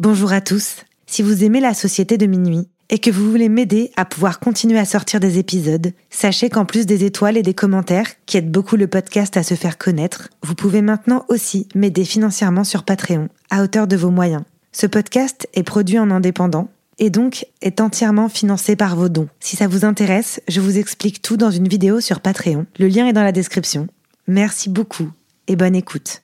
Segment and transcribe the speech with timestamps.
[0.00, 0.78] Bonjour à tous.
[1.06, 4.80] Si vous aimez la société de minuit et que vous voulez m'aider à pouvoir continuer
[4.80, 8.74] à sortir des épisodes, sachez qu'en plus des étoiles et des commentaires qui aident beaucoup
[8.74, 13.62] le podcast à se faire connaître, vous pouvez maintenant aussi m'aider financièrement sur Patreon, à
[13.62, 14.42] hauteur de vos moyens.
[14.72, 19.28] Ce podcast est produit en indépendant et donc est entièrement financé par vos dons.
[19.38, 22.66] Si ça vous intéresse, je vous explique tout dans une vidéo sur Patreon.
[22.80, 23.86] Le lien est dans la description.
[24.26, 25.12] Merci beaucoup
[25.46, 26.23] et bonne écoute.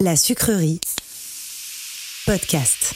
[0.00, 0.80] La sucrerie.
[2.24, 2.94] Podcast.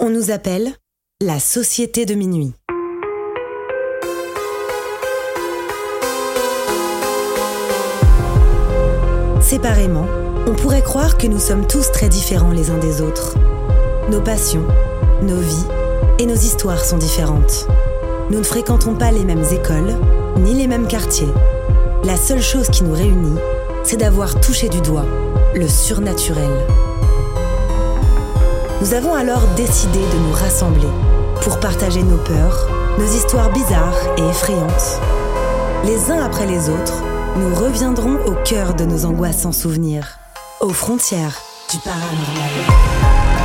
[0.00, 0.72] On nous appelle
[1.20, 2.54] la société de minuit.
[9.42, 10.06] Séparément,
[10.46, 13.36] on pourrait croire que nous sommes tous très différents les uns des autres.
[14.10, 14.66] Nos passions,
[15.20, 15.66] nos vies
[16.18, 17.68] et nos histoires sont différentes.
[18.30, 19.98] Nous ne fréquentons pas les mêmes écoles,
[20.38, 21.28] ni les mêmes quartiers.
[22.04, 23.38] La seule chose qui nous réunit,
[23.84, 25.06] c'est d'avoir touché du doigt
[25.54, 26.50] le surnaturel.
[28.80, 30.88] Nous avons alors décidé de nous rassembler
[31.42, 32.68] pour partager nos peurs,
[32.98, 35.00] nos histoires bizarres et effrayantes.
[35.84, 37.02] Les uns après les autres,
[37.36, 40.18] nous reviendrons au cœur de nos angoissants souvenirs,
[40.60, 41.40] aux frontières
[41.70, 43.43] du paranormal.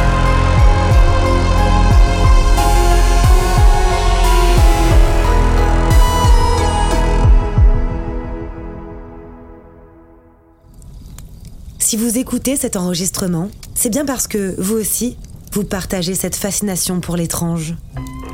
[11.90, 15.18] Si vous écoutez cet enregistrement, c'est bien parce que, vous aussi,
[15.54, 17.74] vous partagez cette fascination pour l'étrange.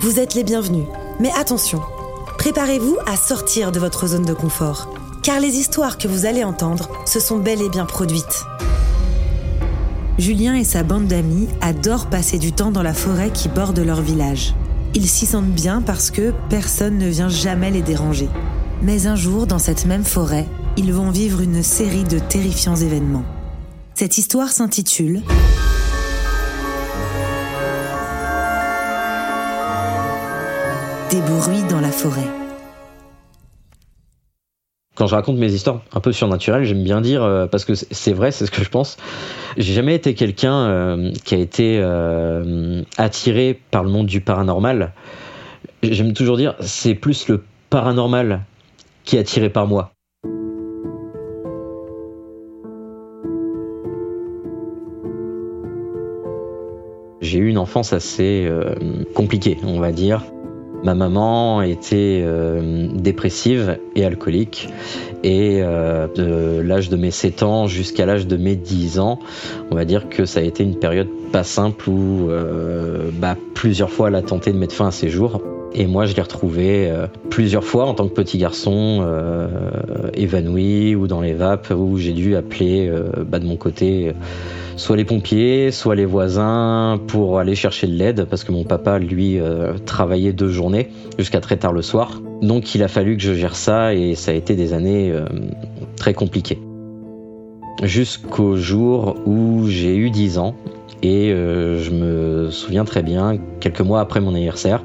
[0.02, 0.84] Vous êtes les bienvenus.
[1.22, 1.80] Mais attention,
[2.38, 4.94] préparez-vous à sortir de votre zone de confort,
[5.24, 8.44] car les histoires que vous allez entendre se sont bel et bien produites.
[10.18, 14.02] Julien et sa bande d'amis adorent passer du temps dans la forêt qui borde leur
[14.02, 14.54] village.
[14.96, 18.28] Ils s'y sentent bien parce que personne ne vient jamais les déranger.
[18.82, 20.46] Mais un jour, dans cette même forêt,
[20.76, 23.24] ils vont vivre une série de terrifiants événements.
[23.98, 25.22] Cette histoire s'intitule
[31.10, 32.28] Des bruits dans la forêt.
[34.96, 38.12] Quand je raconte mes histoires un peu surnaturelles, j'aime bien dire, euh, parce que c'est
[38.12, 38.98] vrai, c'est ce que je pense,
[39.56, 44.92] j'ai jamais été quelqu'un euh, qui a été euh, attiré par le monde du paranormal.
[45.84, 48.42] J'aime toujours dire, c'est plus le paranormal
[49.06, 49.95] qui est attiré par moi.
[57.26, 58.48] J'ai eu une enfance assez
[59.16, 60.22] compliquée, on va dire.
[60.86, 64.70] Ma maman était euh, dépressive et alcoolique.
[65.24, 69.18] Et euh, de l'âge de mes 7 ans jusqu'à l'âge de mes 10 ans,
[69.72, 73.90] on va dire que ça a été une période pas simple où euh, bah, plusieurs
[73.90, 75.42] fois elle a tenté de mettre fin à ses jours.
[75.74, 76.90] Et moi, je l'ai retrouvé
[77.30, 79.06] plusieurs fois en tant que petit garçon
[80.14, 82.90] évanoui ou dans les vapes où j'ai dû appeler
[83.28, 84.14] bah, de mon côté
[84.78, 89.00] soit les pompiers, soit les voisins pour aller chercher de l'aide parce que mon papa,
[89.00, 92.22] lui, euh, travaillait deux journées jusqu'à très tard le soir.
[92.42, 95.26] Donc il a fallu que je gère ça et ça a été des années euh,
[95.96, 96.60] très compliquées.
[97.84, 100.56] Jusqu'au jour où j'ai eu 10 ans
[101.02, 104.82] Et euh, je me souviens très bien, quelques mois après mon anniversaire,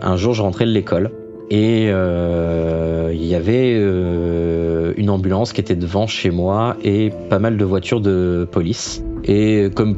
[0.00, 1.10] un jour je rentrais de l'école
[1.50, 7.38] et euh, il y avait euh, une ambulance qui était devant chez moi et pas
[7.38, 9.02] mal de voitures de police.
[9.24, 9.96] Et comme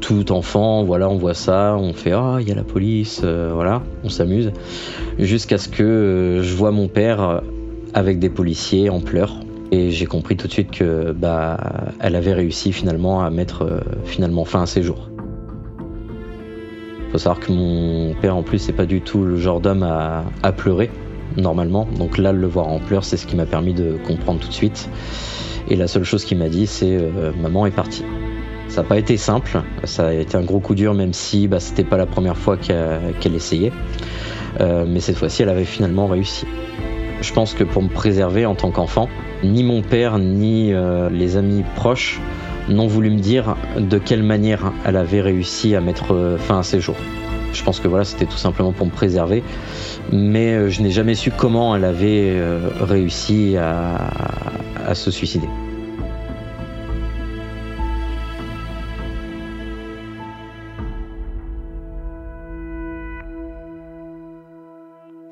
[0.00, 3.82] tout enfant, voilà, on voit ça, on fait ah il y a la police, voilà,
[4.04, 4.52] on s'amuse,
[5.18, 7.42] jusqu'à ce que je vois mon père
[7.94, 9.40] avec des policiers en pleurs
[9.70, 11.58] et j'ai compris tout de suite que bah,
[12.00, 15.07] elle avait réussi finalement à mettre euh, fin à ses jours.
[17.12, 20.52] Faut savoir que mon père en plus c'est pas du tout le genre d'homme à,
[20.52, 20.90] pleurer
[21.36, 21.86] normalement.
[21.98, 24.52] Donc là le voir en pleurs c'est ce qui m'a permis de comprendre tout de
[24.52, 24.88] suite.
[25.68, 28.04] Et la seule chose qu'il m'a dit c'est euh, maman est partie.
[28.68, 31.60] Ça n'a pas été simple, ça a été un gros coup dur même si bah,
[31.60, 33.72] c'était pas la première fois qu'elle essayait.
[34.60, 36.46] Euh, mais cette fois-ci elle avait finalement réussi.
[37.20, 39.08] Je pense que pour me préserver en tant qu'enfant,
[39.42, 42.20] ni mon père ni euh, les amis proches
[42.68, 46.62] n'ont voulu me dire de quelle manière elle avait réussi à mettre euh, fin à
[46.62, 46.96] ses jours.
[47.52, 49.42] Je pense que voilà, c'était tout simplement pour me préserver,
[50.12, 52.40] mais euh, je n'ai jamais su comment elle avait
[52.80, 55.48] réussi à se suicider.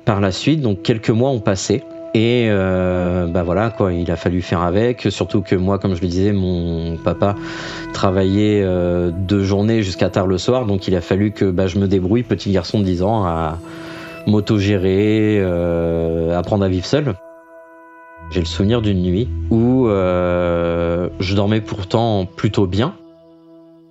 [0.07, 1.83] Par la suite, donc quelques mois ont passé.
[2.17, 5.05] Et euh, bah voilà quoi, il a fallu faire avec.
[5.11, 7.35] Surtout que moi, comme je le disais, mon papa
[7.93, 11.77] travaillait euh, deux journées jusqu'à tard le soir, donc il a fallu que bah, je
[11.77, 13.59] me débrouille, petit garçon de 10 ans, à
[14.25, 17.13] m'autogérer, euh, apprendre à vivre seul.
[18.31, 22.95] J'ai le souvenir d'une nuit où euh, je dormais pourtant plutôt bien,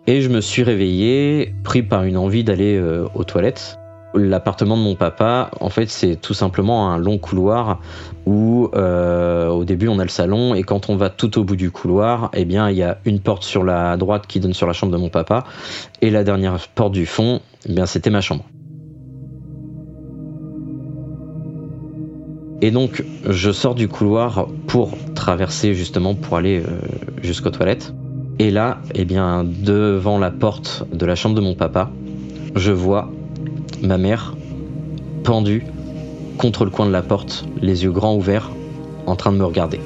[0.08, 3.78] et je me suis réveillé, pris par une envie d'aller euh, aux toilettes.
[4.16, 7.80] L'appartement de mon papa, en fait, c'est tout simplement un long couloir
[8.24, 11.56] où, euh, au début, on a le salon et quand on va tout au bout
[11.56, 14.66] du couloir, eh bien, il y a une porte sur la droite qui donne sur
[14.66, 15.44] la chambre de mon papa
[16.00, 18.44] et la dernière porte du fond, eh bien, c'était ma chambre.
[22.62, 26.80] Et donc, je sors du couloir pour traverser justement pour aller euh,
[27.22, 27.92] jusqu'aux toilettes.
[28.38, 31.90] Et là, eh bien, devant la porte de la chambre de mon papa,
[32.54, 33.10] je vois
[33.82, 34.34] ma mère,
[35.24, 35.64] pendue,
[36.38, 38.50] contre le coin de la porte, les yeux grands ouverts,
[39.06, 39.80] en train de me regarder.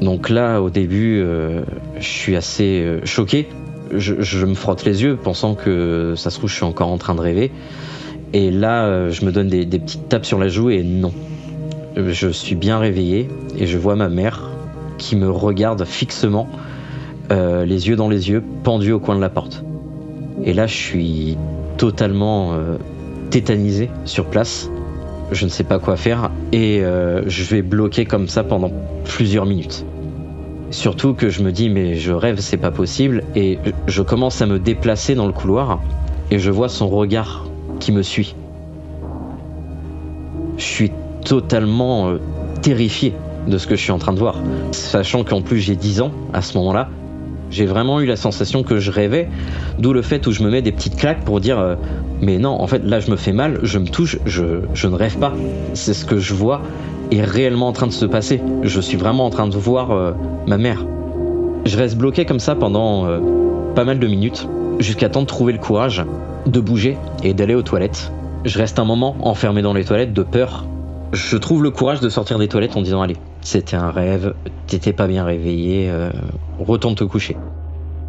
[0.00, 1.62] Donc là, au début, euh,
[1.96, 3.48] je suis assez euh, choqué.
[3.92, 7.14] Je, me frotte les yeux, pensant que ça se trouve, je suis encore en train
[7.14, 7.52] de rêver.
[8.32, 11.12] Et là, euh, je me donne des, des petites tapes sur la joue et non.
[11.96, 13.28] Je suis bien réveillé
[13.58, 14.50] et je vois ma mère
[14.96, 16.48] qui me regarde fixement
[17.32, 19.64] euh, les yeux dans les yeux, pendu au coin de la porte.
[20.44, 21.38] Et là, je suis
[21.78, 22.76] totalement euh,
[23.30, 24.70] tétanisé sur place.
[25.30, 28.70] Je ne sais pas quoi faire et euh, je vais bloquer comme ça pendant
[29.04, 29.86] plusieurs minutes.
[30.70, 34.46] Surtout que je me dis mais je rêve, c'est pas possible et je commence à
[34.46, 35.80] me déplacer dans le couloir
[36.30, 37.46] et je vois son regard
[37.80, 38.34] qui me suit.
[40.58, 40.92] Je suis
[41.24, 42.12] totalement
[42.60, 43.14] terrifié
[43.46, 44.36] de ce que je suis en train de voir,
[44.72, 46.90] sachant qu'en plus j'ai 10 ans à ce moment-là
[47.52, 49.28] j'ai vraiment eu la sensation que je rêvais,
[49.78, 51.76] d'où le fait où je me mets des petites claques pour dire euh,
[52.22, 55.18] mais non, en fait là je me fais mal, je me touche, je, ne rêve
[55.18, 55.34] pas.
[55.74, 56.62] C'est ce que je vois
[57.10, 58.40] est réellement en train de se passer.
[58.62, 60.12] Je suis vraiment en train de voir euh,
[60.46, 60.86] ma mère.
[61.66, 63.20] Je reste bloqué comme ça pendant euh,
[63.74, 64.48] pas mal de minutes,
[64.78, 66.02] jusqu'à temps de trouver le courage
[66.46, 68.10] de bouger et d'aller aux toilettes.
[68.46, 70.66] Je reste un moment enfermé dans les toilettes de peur.
[71.12, 74.34] Je trouve le courage de sortir des toilettes en disant allez, c'était un rêve,
[74.68, 76.10] t'étais pas bien réveillé, euh,
[76.60, 77.36] retourne te coucher.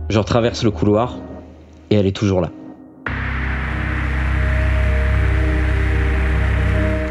[0.10, 1.18] Je traverse le couloir
[1.90, 2.50] et elle est toujours là.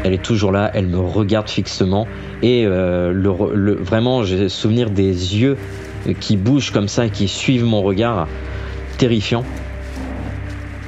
[0.05, 2.07] Elle est toujours là, elle me regarde fixement
[2.41, 5.57] et euh, le, vraiment j'ai souvenir des yeux
[6.19, 8.27] qui bougent comme ça, qui suivent mon regard,
[8.97, 9.43] terrifiant.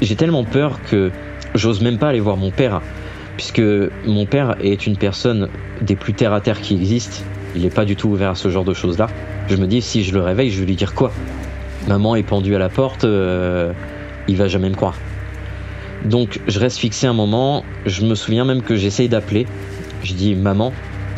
[0.02, 1.12] J'ai tellement peur que
[1.54, 2.82] j'ose même pas aller voir mon père
[3.38, 3.62] puisque
[4.06, 5.50] mon père est une personne
[5.82, 7.24] des plus terre à terre qui existent.
[7.56, 9.08] Il n'est pas du tout ouvert à ce genre de choses-là.
[9.48, 11.12] Je me dis, si je le réveille, je vais lui dire quoi?
[11.88, 13.72] Maman est pendue à la porte, euh,
[14.28, 14.96] il va jamais me croire.
[16.04, 19.46] Donc je reste fixé un moment, je me souviens même que j'essaye d'appeler.
[20.04, 20.72] Je dis maman,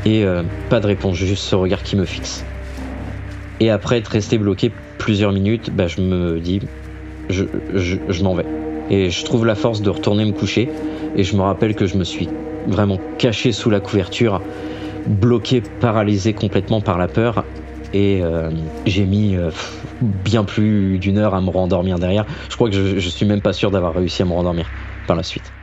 [0.06, 2.46] et euh, pas de réponse, juste ce regard qui me fixe.
[3.60, 6.62] Et après être resté bloqué plusieurs minutes, bah, je me dis,
[7.30, 8.46] je m'en vais.
[8.90, 10.70] Et je trouve la force de retourner me coucher.
[11.18, 12.30] Et je me rappelle que je me suis
[12.68, 14.42] vraiment caché sous la couverture,
[15.08, 17.44] bloqué, paralysé complètement par la peur.
[17.94, 18.52] Et euh,
[18.86, 19.50] j'ai mis euh,
[20.02, 22.26] bien plus d'une heure à me rendormir derrière.
[22.50, 24.72] Je crois que je, je suis même pas sûr d'avoir réussi à me rendormir
[25.08, 25.57] par la suite.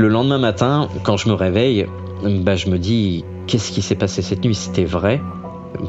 [0.00, 1.84] Le lendemain matin, quand je me réveille,
[2.24, 4.54] bah, je me dis qu'est-ce qui s'est passé cette nuit?
[4.54, 5.20] C'était vrai?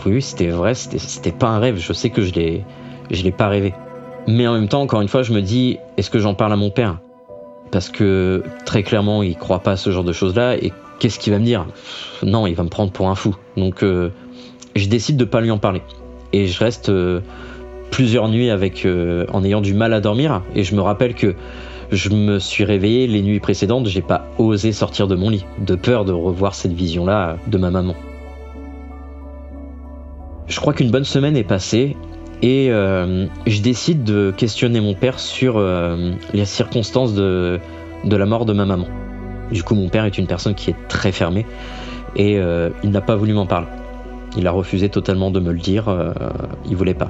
[0.06, 1.78] Oui, c'était vrai, c'était pas un rêve.
[1.78, 2.66] Je sais que je l'ai,
[3.10, 3.74] l'ai pas rêvé.
[4.28, 6.58] Mais en même temps, encore une fois, je me dis est-ce que j'en parle à
[6.58, 6.98] mon père?
[7.72, 10.58] Parce que très clairement, il croit pas à ce genre de choses-là.
[10.58, 11.66] Et qu'est-ce qu'il va me dire?
[12.22, 13.38] Non, il va me prendre pour un fou.
[13.56, 14.10] Donc, euh,
[14.76, 15.84] je décide de pas lui en parler.
[16.34, 17.22] Et je reste euh,
[17.92, 20.42] plusieurs nuits euh, en ayant du mal à dormir.
[20.54, 21.34] Et je me rappelle que
[21.92, 25.76] je me suis réveillé les nuits précédentes, j'ai pas osé sortir de mon lit, de
[25.76, 27.96] peur de revoir cette vision-là de ma maman.
[30.48, 31.98] Je crois qu'une bonne semaine est passée
[32.42, 37.60] et euh, je décide de questionner mon père sur euh, les circonstances de,
[38.06, 38.88] la mort de ma maman.
[39.52, 41.46] Du coup, mon père est une personne qui est très fermée
[42.16, 43.68] et euh, il n'a pas voulu m'en parler.
[44.38, 45.94] Il a refusé totalement de me le dire,
[46.66, 47.10] il voulait pas.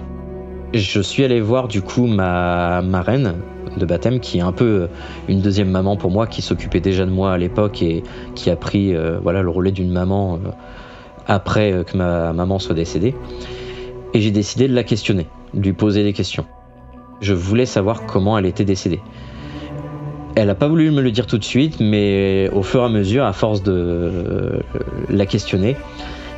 [0.73, 3.35] Je suis allé voir du coup ma marraine
[3.77, 4.87] de baptême qui est un peu
[5.27, 8.03] une deuxième maman pour moi qui s'occupait déjà de moi à l'époque et
[8.35, 10.49] qui a pris euh, voilà le relais d'une maman euh,
[11.27, 13.15] après euh, que ma maman soit décédée
[14.13, 16.45] et j'ai décidé de la questionner, de lui poser des questions.
[17.21, 18.99] Je voulais savoir comment elle était décédée.
[20.35, 22.89] Elle n'a pas voulu me le dire tout de suite, mais au fur et à
[22.89, 24.61] mesure, à force de
[25.09, 25.77] la questionner,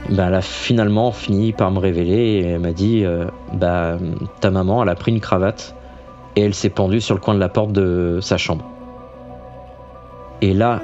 [0.10, 3.98] bah, elle a finalement fini par me révéler et elle m'a dit euh, bah,
[4.42, 5.76] Ta maman, elle a pris une cravate
[6.36, 8.66] et elle s'est pendue sur le coin de la porte de sa chambre.
[10.42, 10.82] Et là,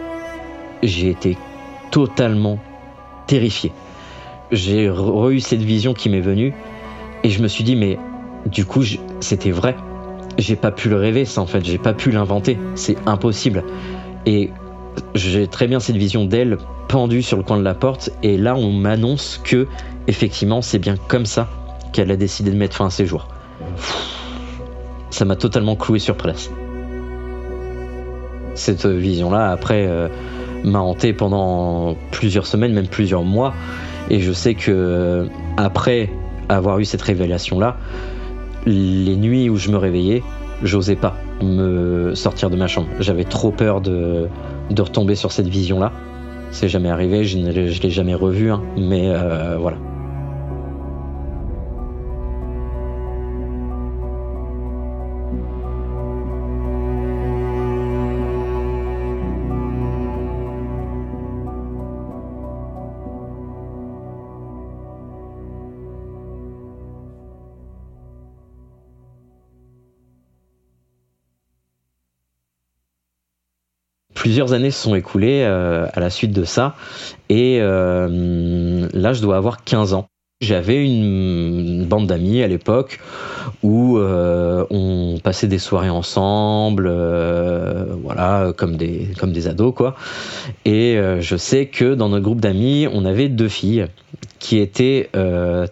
[0.84, 1.38] j'ai été
[1.92, 2.60] totalement
[3.28, 3.72] terrifié.
[4.52, 6.54] J'ai eu cette vision qui m'est venue
[7.24, 8.00] et je me suis dit Mais
[8.46, 8.84] du coup,
[9.20, 9.76] c'était vrai.
[10.38, 12.58] J'ai pas pu le rêver, ça en fait, j'ai pas pu l'inventer.
[12.76, 13.64] C'est impossible.
[14.26, 14.52] Et
[15.16, 18.56] j'ai très bien cette vision d'elle pendue sur le coin de la porte et là
[18.56, 19.68] on m'annonce que
[20.08, 21.48] effectivement c'est bien comme ça
[21.94, 23.28] qu'elle a décidé de mettre fin à ses jours.
[25.10, 26.50] Ça m'a totalement cloué sur place.
[28.56, 30.08] Cette vision-là, après, euh,
[30.64, 33.54] m'a hanté pendant plusieurs semaines, même plusieurs mois.
[34.10, 36.10] Et je sais que après
[36.50, 37.78] avoir eu cette révélation-là,
[38.66, 40.24] les nuits où je me réveillais,
[40.64, 42.88] j'osais pas me sortir de ma chambre.
[43.00, 44.28] J'avais trop peur de,
[44.70, 45.92] de retomber sur cette vision-là.
[46.52, 49.78] C'est jamais arrivé, je ne l'ai jamais revu, hein, mais euh, voilà.
[74.30, 76.76] Plusieurs années se sont écoulées euh, à la suite de ça.
[77.30, 80.06] Et euh, là, je dois avoir 15 ans.
[80.40, 83.00] J'avais une bande d'amis à l'époque
[83.64, 86.88] où euh, on passait des soirées ensemble,
[88.04, 89.96] voilà, comme des, comme des ados, quoi.
[90.64, 93.88] Et je sais que dans notre groupe d'amis, on avait deux filles
[94.38, 95.10] qui étaient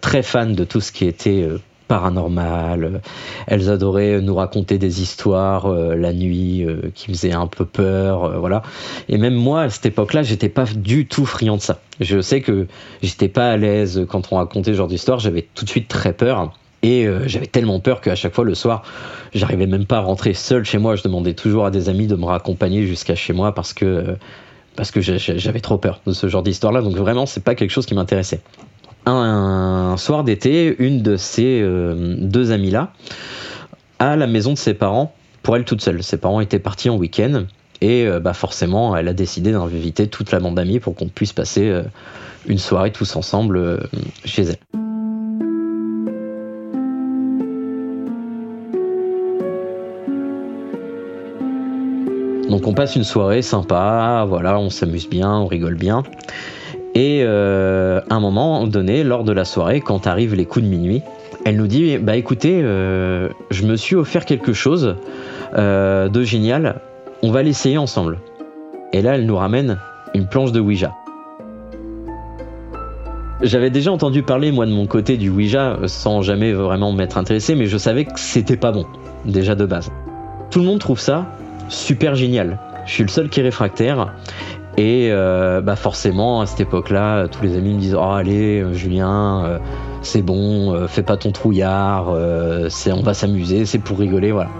[0.02, 1.46] très fans de tout ce qui était
[1.88, 3.00] paranormal.
[3.46, 8.24] Elles adoraient nous raconter des histoires euh, la nuit euh, qui faisaient un peu peur,
[8.24, 8.62] euh, voilà.
[9.08, 11.80] Et même moi, à cette époque-là, j'étais pas du tout friand de ça.
[12.00, 12.66] Je sais que
[13.02, 15.18] j'étais pas à l'aise quand on racontait ce genre d'histoire.
[15.18, 16.52] J'avais tout de suite très peur.
[16.84, 18.84] Et j'avais tellement peur qu'à chaque fois le soir,
[19.34, 20.94] j'arrivais même pas à rentrer seul chez moi.
[20.94, 24.16] Je demandais toujours à des amis de me raccompagner jusqu'à chez moi parce que
[24.76, 26.82] parce que j'avais trop peur de ce genre d'histoire-là.
[26.82, 28.40] Donc vraiment, c'est pas quelque chose qui m'intéressait
[29.10, 32.92] un, soir d'été, une de ces euh, deux amies-là,
[33.98, 36.02] à la maison de ses parents, pour elle toute seule.
[36.02, 37.44] Ses parents étaient partis en week-end,
[37.80, 41.32] et euh, bah forcément, elle a décidé d'inviter toute la bande d'amis pour qu'on puisse
[41.32, 41.82] passer euh,
[42.46, 43.88] une soirée tous ensemble
[44.24, 44.58] chez elle.
[52.48, 56.02] Donc on passe une soirée sympa, voilà, on s'amuse bien, on rigole bien.
[56.98, 60.68] Et euh, à un moment donné, lors de la soirée, quand arrivent les coups de
[60.68, 61.02] minuit,
[61.44, 64.96] elle nous dit Bah écoutez, euh, je me suis offert quelque chose
[65.56, 66.80] euh, de génial,
[67.22, 68.18] on va l'essayer ensemble.
[68.92, 69.78] Et là, elle nous ramène
[70.12, 70.92] une planche de Ouija.
[73.42, 77.54] J'avais déjà entendu parler, moi, de mon côté du Ouija, sans jamais vraiment m'être intéressé,
[77.54, 78.86] mais je savais que c'était pas bon,
[79.24, 79.92] déjà de base.
[80.50, 81.26] Tout le monde trouve ça
[81.68, 82.58] super génial.
[82.86, 84.14] Je suis le seul qui est réfractaire.
[84.78, 88.74] Et euh, bah forcément, à cette époque-là, tous les amis me disent Oh, allez, euh,
[88.74, 89.58] Julien, euh,
[90.02, 92.14] c'est bon, fais pas ton trouillard,
[92.68, 94.50] c'est, on va s'amuser, c'est pour rigoler, voilà.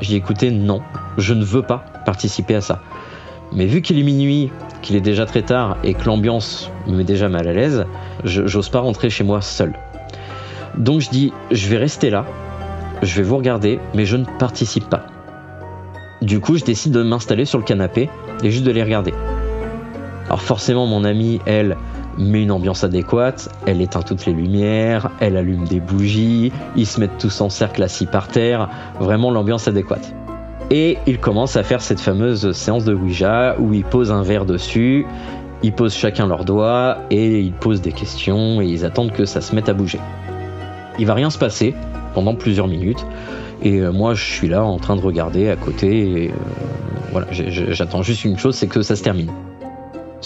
[0.00, 0.82] J'ai écouté Non,
[1.18, 2.78] je ne veux pas participer à ça.
[3.52, 7.04] Mais vu qu'il est minuit, qu'il est déjà très tard et que l'ambiance me met
[7.04, 7.86] déjà mal à l'aise,
[8.22, 9.72] j'ose pas rentrer chez moi seul.
[10.78, 12.24] Donc je dis Je vais rester là,
[13.02, 15.06] je vais vous regarder, mais je ne participe pas.
[16.22, 18.08] Du coup, je décide de m'installer sur le canapé
[18.44, 19.12] et juste de les regarder.
[20.26, 21.76] Alors forcément, mon amie, elle,
[22.18, 26.98] met une ambiance adéquate, elle éteint toutes les lumières, elle allume des bougies, ils se
[26.98, 28.68] mettent tous en cercle assis par terre,
[28.98, 30.14] vraiment l'ambiance adéquate.
[30.70, 34.46] Et ils commencent à faire cette fameuse séance de Ouija où ils posent un verre
[34.46, 35.06] dessus,
[35.62, 39.40] ils posent chacun leurs doigts et ils posent des questions et ils attendent que ça
[39.40, 40.00] se mette à bouger.
[40.98, 41.74] Il va rien se passer
[42.14, 43.06] pendant plusieurs minutes
[43.62, 46.34] et euh, moi je suis là en train de regarder à côté et euh,
[47.12, 49.30] voilà, j'attends juste une chose, c'est que ça se termine.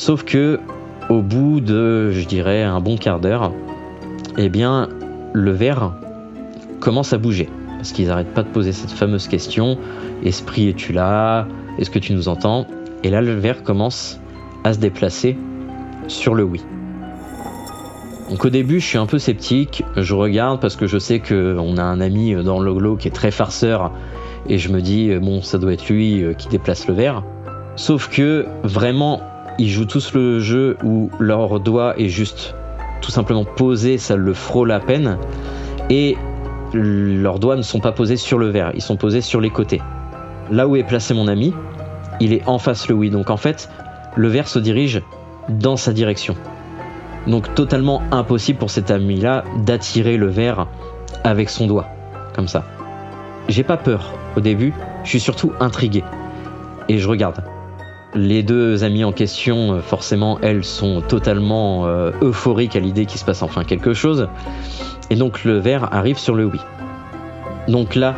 [0.01, 0.59] Sauf que
[1.11, 3.53] au bout de, je dirais, un bon quart d'heure,
[4.39, 4.89] eh bien,
[5.35, 5.93] le verre
[6.81, 7.51] commence à bouger.
[7.77, 9.77] Parce qu'ils n'arrêtent pas de poser cette fameuse question
[10.25, 11.47] Esprit, es-tu là?
[11.79, 12.67] Est-ce que tu nous entends?
[13.05, 14.19] Et là, le verre commence
[14.65, 15.37] à se déplacer
[16.09, 16.65] sur le oui.
[18.31, 19.85] Donc au début, je suis un peu sceptique.
[19.99, 23.31] Je regarde parce que je sais qu'on a un ami dans loglo qui est très
[23.31, 23.93] farceur.
[24.49, 27.23] Et je me dis, bon, ça doit être lui euh, qui déplace le verre.
[27.77, 29.21] Sauf que vraiment,
[29.61, 32.55] ils jouent tous le jeu où leur doigt est juste
[33.03, 35.19] tout simplement posé, ça le frôle à peine.
[35.91, 36.17] Et
[36.73, 39.83] leurs doigts ne sont pas posés sur le verre, ils sont posés sur les côtés.
[40.51, 41.53] Là où est placé mon ami,
[42.21, 43.11] il est en face le oui.
[43.11, 43.69] Donc en fait,
[44.17, 45.03] le verre se dirige
[45.51, 46.37] dans sa direction.
[47.27, 50.69] Donc totalement impossible pour cet ami-là d'attirer le verre
[51.23, 51.87] avec son doigt,
[52.35, 52.65] comme ça.
[53.49, 54.73] J'ai pas peur au début,
[55.05, 56.03] je suis surtout intrigué.
[56.89, 57.45] Et je regarde.
[58.15, 63.21] Les deux amies en question, euh, forcément, elles sont totalement euh, euphoriques à l'idée qu'il
[63.21, 64.29] se passe enfin quelque chose.
[65.11, 66.61] Et donc le verre arrive sur le oui.
[67.69, 68.17] Donc là,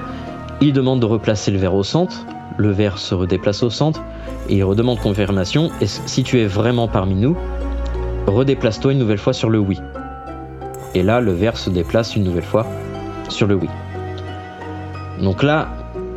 [0.60, 2.24] il demande de replacer le verre au centre.
[2.56, 4.02] Le verre se redéplace au centre
[4.48, 5.70] il redemande confirmation.
[5.80, 7.36] Et si tu es vraiment parmi nous,
[8.26, 9.78] redéplace-toi une nouvelle fois sur le oui.
[10.94, 12.66] Et là, le verre se déplace une nouvelle fois
[13.28, 13.68] sur le oui.
[15.20, 15.68] Donc là,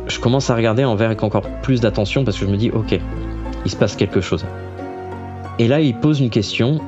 [0.06, 2.70] je commence à regarder en verre avec encore plus d'attention parce que je me dis,
[2.70, 3.00] ok,
[3.64, 4.44] il se passe quelque chose.
[5.58, 6.80] Et là, il pose une question.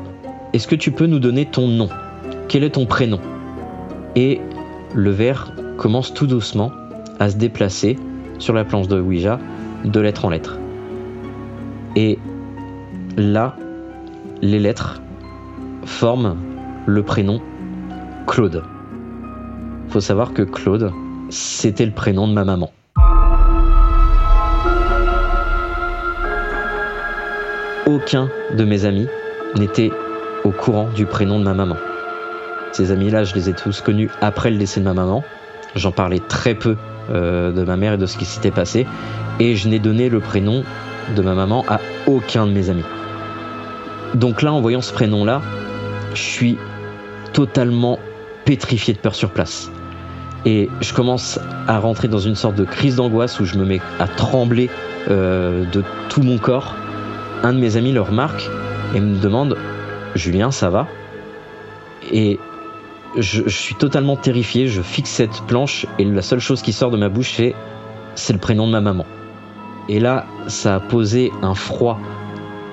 [0.52, 1.88] Est-ce que tu peux nous donner ton nom?
[2.48, 3.20] Quel est ton prénom?
[4.14, 4.40] Et
[4.94, 6.70] le verre commence tout doucement
[7.18, 7.98] à se déplacer
[8.38, 9.38] sur la planche de Ouija
[9.84, 10.58] de lettre en lettre.
[11.96, 12.18] Et
[13.16, 13.56] là,
[14.42, 15.02] les lettres
[15.84, 16.36] forment
[16.86, 17.40] le prénom
[18.26, 18.62] Claude.
[19.88, 20.92] Faut savoir que Claude,
[21.30, 22.70] c'était le prénom de ma maman.
[27.88, 29.08] Aucun de mes amis
[29.56, 29.90] n'était
[30.44, 31.76] au courant du prénom de ma maman.
[32.72, 35.24] Ces amis-là, je les ai tous connus après le décès de ma maman.
[35.74, 36.76] J'en parlais très peu
[37.10, 38.86] euh, de ma mère et de ce qui s'était passé.
[39.40, 40.64] Et je n'ai donné le prénom
[41.16, 42.84] de ma maman à aucun de mes amis.
[44.14, 45.40] Donc là, en voyant ce prénom-là,
[46.12, 46.58] je suis
[47.32, 47.98] totalement
[48.44, 49.70] pétrifié de peur sur place.
[50.44, 53.80] Et je commence à rentrer dans une sorte de crise d'angoisse où je me mets
[53.98, 54.68] à trembler
[55.08, 56.74] euh, de tout mon corps
[57.42, 58.48] un de mes amis le remarque
[58.94, 59.56] et me demande
[60.14, 60.86] Julien, ça va?
[62.12, 62.38] Et
[63.16, 66.96] je, suis totalement terrifié, je fixe cette planche et la seule chose qui sort de
[66.96, 67.40] ma bouche
[68.14, 69.06] c'est le prénom de ma maman.
[69.88, 71.98] Et là, ça a posé un froid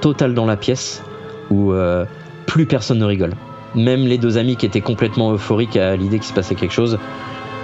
[0.02, 1.04] total dans la pièce
[1.50, 2.06] où euh,
[2.46, 3.34] plus personne ne rigole.
[3.76, 6.98] Même les deux amies qui étaient complètement euphoriques à l'idée qu'il se passait quelque chose,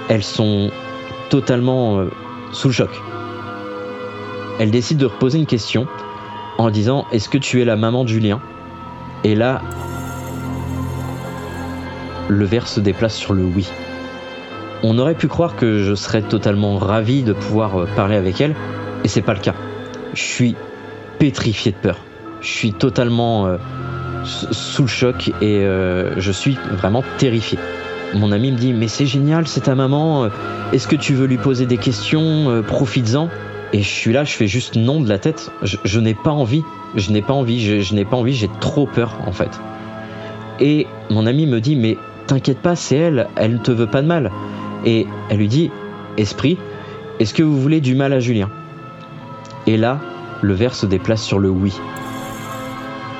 [0.09, 0.71] elles sont
[1.29, 2.09] totalement euh,
[2.51, 2.89] sous le choc.
[4.59, 5.87] Elles décident de reposer une question
[6.61, 8.39] en disant Est-ce que tu es la maman de Julien
[9.23, 9.61] Et là,
[12.29, 13.67] le verre se déplace sur le oui.
[14.83, 18.55] On aurait pu croire que je serais totalement ravi de pouvoir euh, parler avec elle,
[19.03, 19.55] et c'est pas le cas.
[20.13, 20.55] Je suis
[21.19, 21.97] pétrifié de peur.
[22.41, 23.57] Je suis totalement euh,
[24.23, 27.59] sous le choc et euh, je suis vraiment terrifié.
[28.13, 30.27] Mon ami me dit mais c'est génial, c'est ta maman.
[30.73, 33.29] Est-ce que tu veux lui poser des questions Profites-en?
[33.73, 35.51] Et je suis là, je fais juste non de la tête.
[35.63, 36.63] Je, n'ai pas envie.
[36.95, 37.61] Je n'ai pas envie.
[37.61, 38.33] Je, n'ai pas envie.
[38.33, 39.59] J'ai trop peur en fait.
[40.59, 43.27] Et mon ami me dit mais t'inquiète pas, c'est elle.
[43.35, 44.31] Elle ne te veut pas de mal.
[44.85, 45.71] Et elle lui dit
[46.17, 46.57] esprit,
[47.19, 48.49] est-ce que vous voulez du mal à Julien?
[49.67, 49.99] Et là,
[50.41, 51.73] le verre se déplace sur le oui.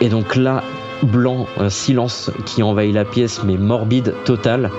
[0.01, 0.63] Et donc là,
[1.03, 4.71] blanc, un silence qui envahit la pièce, mais morbide, total.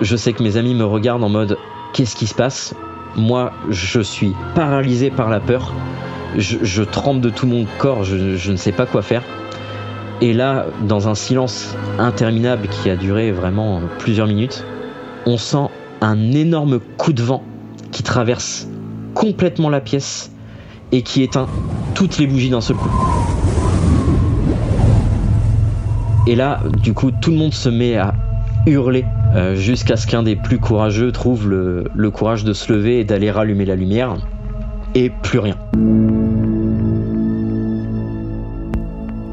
[0.00, 1.58] Je sais que mes amis me regardent en mode
[1.92, 2.74] qu'est-ce qui se passe?
[3.16, 5.72] Moi, je suis paralysé par la peur.
[6.36, 9.22] Je, tremble de tout mon corps, je, ne sais pas quoi faire.
[10.20, 14.64] Et là, dans un silence interminable qui a duré vraiment plusieurs minutes,
[15.26, 15.68] on sent
[16.00, 17.42] un énorme coup de vent
[17.92, 18.68] qui traverse
[19.14, 20.32] complètement la pièce
[20.90, 21.46] et qui éteint
[21.94, 22.90] toutes les bougies d'un seul coup.
[26.26, 28.14] Et là, du coup, tout le monde se met à
[28.66, 33.04] hurler euh, jusqu'à ce qu'un des plus courageux trouve le, courage de se lever et
[33.04, 34.16] d'aller rallumer la lumière,
[34.94, 35.56] et plus rien.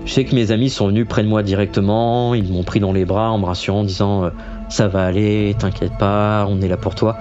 [0.06, 2.92] Je sais que mes amis sont venus près de moi directement, ils m'ont pris dans
[2.92, 4.30] les bras en me rassurant en disant euh,
[4.70, 7.18] ça va aller, t'inquiète pas, on est là pour toi.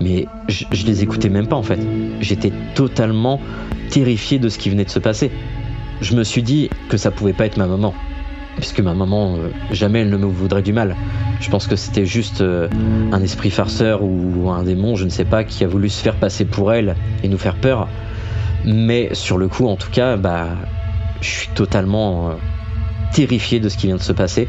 [0.00, 1.78] Mais je, je les écoutais même pas en fait.
[2.20, 3.40] J'étais totalement
[3.90, 5.30] terrifié de ce qui venait de se passer.
[6.00, 7.94] Je me suis dit que ça pouvait pas être ma maman.
[8.56, 10.96] Puisque ma maman, euh, jamais elle ne me voudrait du mal.
[11.40, 12.68] Je pense que c'était juste euh,
[13.10, 16.14] un esprit farceur ou un démon, je ne sais pas, qui a voulu se faire
[16.14, 17.88] passer pour elle et nous faire peur.
[18.64, 20.50] Mais sur le coup, en tout cas, bah,
[21.20, 22.32] je suis totalement euh,
[23.12, 24.48] terrifié de ce qui vient de se passer.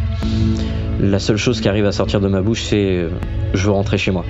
[0.99, 3.07] La seule chose qui arrive à sortir de ma bouche, c'est
[3.53, 4.25] je veux rentrer chez moi.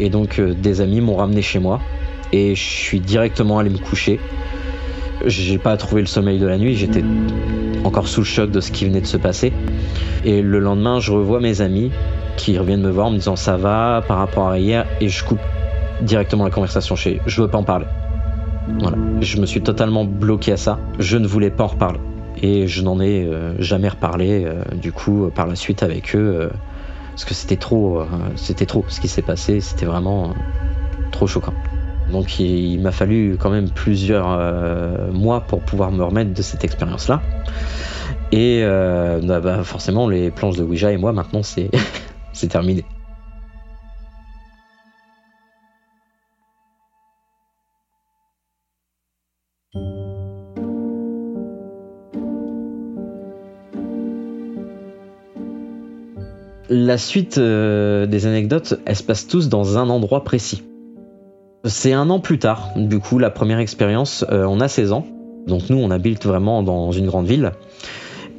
[0.00, 1.80] Et donc des amis m'ont ramené chez moi
[2.32, 4.20] et je suis directement allé me coucher.
[5.26, 7.02] J'ai pas trouvé le sommeil de la nuit, j'étais
[7.84, 9.52] encore sous le choc de ce qui venait de se passer.
[10.24, 11.90] Et le lendemain, je revois mes amis
[12.36, 15.24] qui reviennent me voir en me disant ça va par rapport à hier et je
[15.24, 15.40] coupe
[16.02, 17.86] directement la conversation chez je veux pas en parler.
[18.80, 20.78] Voilà, je me suis totalement bloqué à ça.
[20.98, 21.98] Je ne voulais pas en reparler
[22.42, 26.14] et je n'en ai euh, jamais reparlé euh, du coup euh, par la suite avec
[26.14, 26.50] eux
[27.10, 28.04] parce que c'était trop,
[28.36, 30.34] c'était trop ce qui s'est passé, c'était vraiment
[31.10, 31.54] trop choquant.
[32.12, 36.64] Donc il, m'a fallu quand même plusieurs euh, mois pour pouvoir me remettre de cette
[36.64, 37.22] expérience-là.
[38.32, 41.70] Et euh, bah, bah, forcément les planches de Ouija et moi maintenant c'est
[42.32, 42.84] c'est terminé.
[56.70, 60.67] La suite euh, des anecdotes, elles se passent tous dans un endroit précis.
[61.64, 65.04] C'est un an plus tard, du coup, la première expérience, euh, on a 16 ans.
[65.46, 67.52] Donc nous, on habite vraiment dans une grande ville.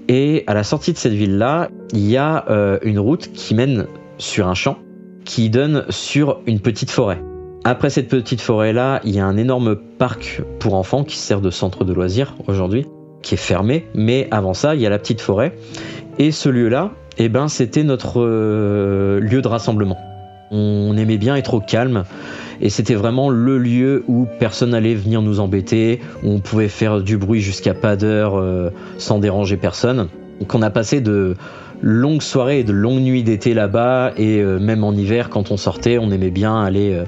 [0.08, 3.88] Et à la sortie de cette ville-là, il y a euh, une route qui mène
[4.18, 4.78] sur un champ
[5.26, 7.22] qui donne sur une petite forêt.
[7.66, 11.52] Après cette petite forêt-là, il y a un énorme parc pour enfants qui sert de
[11.52, 12.86] centre de loisirs aujourd'hui,
[13.22, 13.86] qui est fermé.
[13.94, 15.56] Mais avant ça, il y a la petite forêt.
[16.18, 19.98] Et ce lieu-là, eh ben, c'était notre euh, lieu de rassemblement.
[20.52, 22.04] On aimait bien être au calme
[22.62, 27.02] et c'était vraiment le lieu où personne n'allait venir nous embêter, où on pouvait faire
[27.02, 30.08] du bruit jusqu'à pas d'heure euh, sans déranger personne.
[30.40, 31.36] Donc on a passé de
[31.82, 35.58] longues soirées et de longues nuits d'été là-bas et euh, même en hiver quand on
[35.58, 37.06] sortait, on aimait bien aller euh,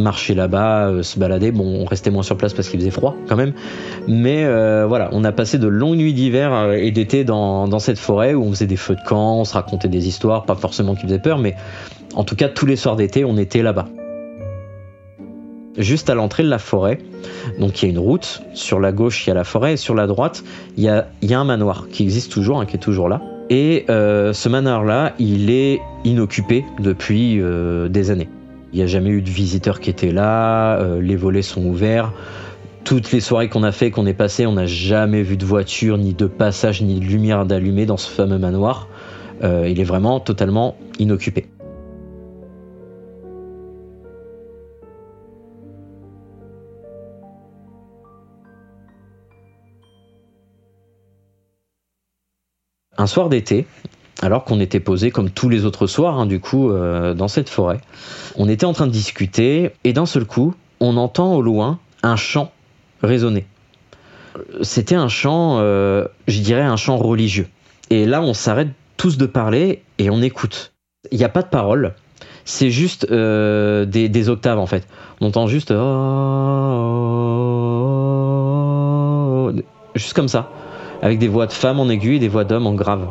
[0.00, 1.50] marcher là-bas, se balader.
[1.50, 3.54] Bon, on restait moins sur place parce qu'il faisait froid quand même.
[4.06, 4.44] Mais
[4.86, 8.44] voilà, on a passé de longues nuits d'hiver et d'été dans, dans cette forêt où
[8.44, 11.18] on faisait des feux de camp, on se racontait des histoires, pas forcément qui faisaient
[11.18, 11.56] peur, mais
[12.16, 13.86] en tout cas tous les soirs d'été, on était là-bas.
[15.76, 16.98] Juste à l'entrée de la forêt,
[17.60, 19.76] donc il y a une route, sur la gauche il y a la forêt, et
[19.76, 20.42] sur la droite
[20.78, 21.06] il y a,
[21.38, 23.20] un manoir qui existe toujours, hein, qui est toujours là.
[23.50, 28.28] Et euh, ce manoir-là, il est inoccupé depuis euh, des années.
[28.72, 32.12] Il n'y a jamais eu de visiteurs qui étaient là, euh, les volets sont ouverts.
[32.82, 35.98] Toutes les soirées qu'on a fait, qu'on est passé, on n'a jamais vu de voiture,
[35.98, 38.88] ni de passage, ni de lumière d'allumée dans ce fameux manoir.
[39.42, 41.46] Il est vraiment totalement inoccupé.
[52.98, 53.66] Un soir d'été,
[54.22, 57.48] alors qu'on était posé comme tous les autres soirs, hein, du coup, euh, dans cette
[57.48, 57.80] forêt,
[58.36, 62.16] on était en train de discuter et d'un seul coup, on entend au loin un
[62.16, 62.52] chant
[63.02, 63.46] résonner.
[64.62, 67.48] C'était un chant, euh, je dirais un chant religieux.
[67.90, 70.72] Et là, on s'arrête tous de parler et on écoute.
[71.12, 71.94] Il n'y a pas de parole,
[72.44, 74.86] c'est juste euh, des, des octaves en fait.
[75.20, 75.72] On entend juste.
[79.94, 80.50] juste comme ça,
[81.06, 83.06] avec des voix de femmes en aigu et des voix d'hommes en grave.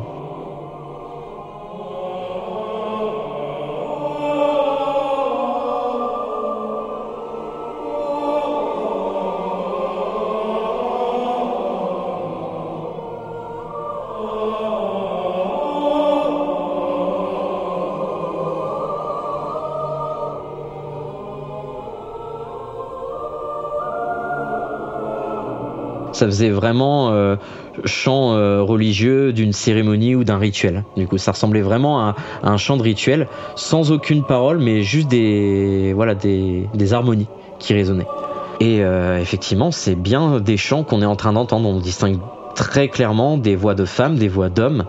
[26.16, 27.36] Ça faisait vraiment euh,
[27.84, 30.86] chant euh, religieux d'une cérémonie ou d'un rituel.
[30.96, 35.10] Du coup, ça ressemblait vraiment à, un chant de rituel, sans aucune parole, mais juste
[35.10, 37.28] des voilà des, harmonies
[37.60, 38.08] qui résonnaient.
[38.62, 41.68] Et euh, effectivement, c'est bien des chants qu'on est en train d'entendre.
[41.68, 42.20] On distingue
[42.56, 44.86] très clairement des voix de femmes, des voix d'hommes,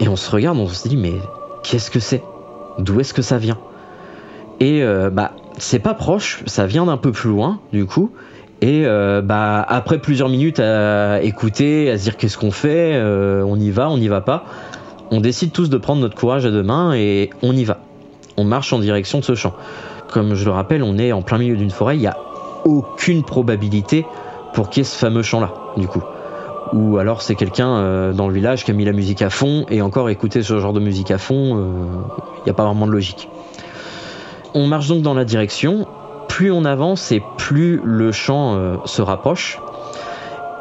[0.00, 1.14] et on se regarde, on se dit mais
[1.62, 2.24] qu'est-ce que c'est?
[2.80, 3.58] D'où est-ce que ça vient?
[4.58, 8.10] Et bah c'est pas proche, ça vient d'un peu plus loin, du coup.
[8.62, 13.42] Et euh, bah après plusieurs minutes à écouter, à se dire qu'est-ce qu'on fait, euh,
[13.44, 14.44] on y va, on n'y va pas,
[15.10, 17.78] on décide tous de prendre notre courage à deux mains et on y va.
[18.36, 19.52] On marche en direction de ce champ.
[20.12, 22.16] Comme je le rappelle, on est en plein milieu d'une forêt, il n'y a
[22.64, 24.06] aucune probabilité
[24.54, 26.02] pour qu'il y ait ce fameux champ-là, du coup.
[26.72, 29.66] ou alors c'est quelqu'un euh, dans le village qui a mis la musique à fond,
[29.70, 31.66] et encore écouter ce genre de musique à fond,
[32.38, 33.28] il n'y a pas vraiment de logique.
[34.54, 35.88] On marche donc dans la direction,
[36.32, 39.60] plus on avance et plus le champ se rapproche.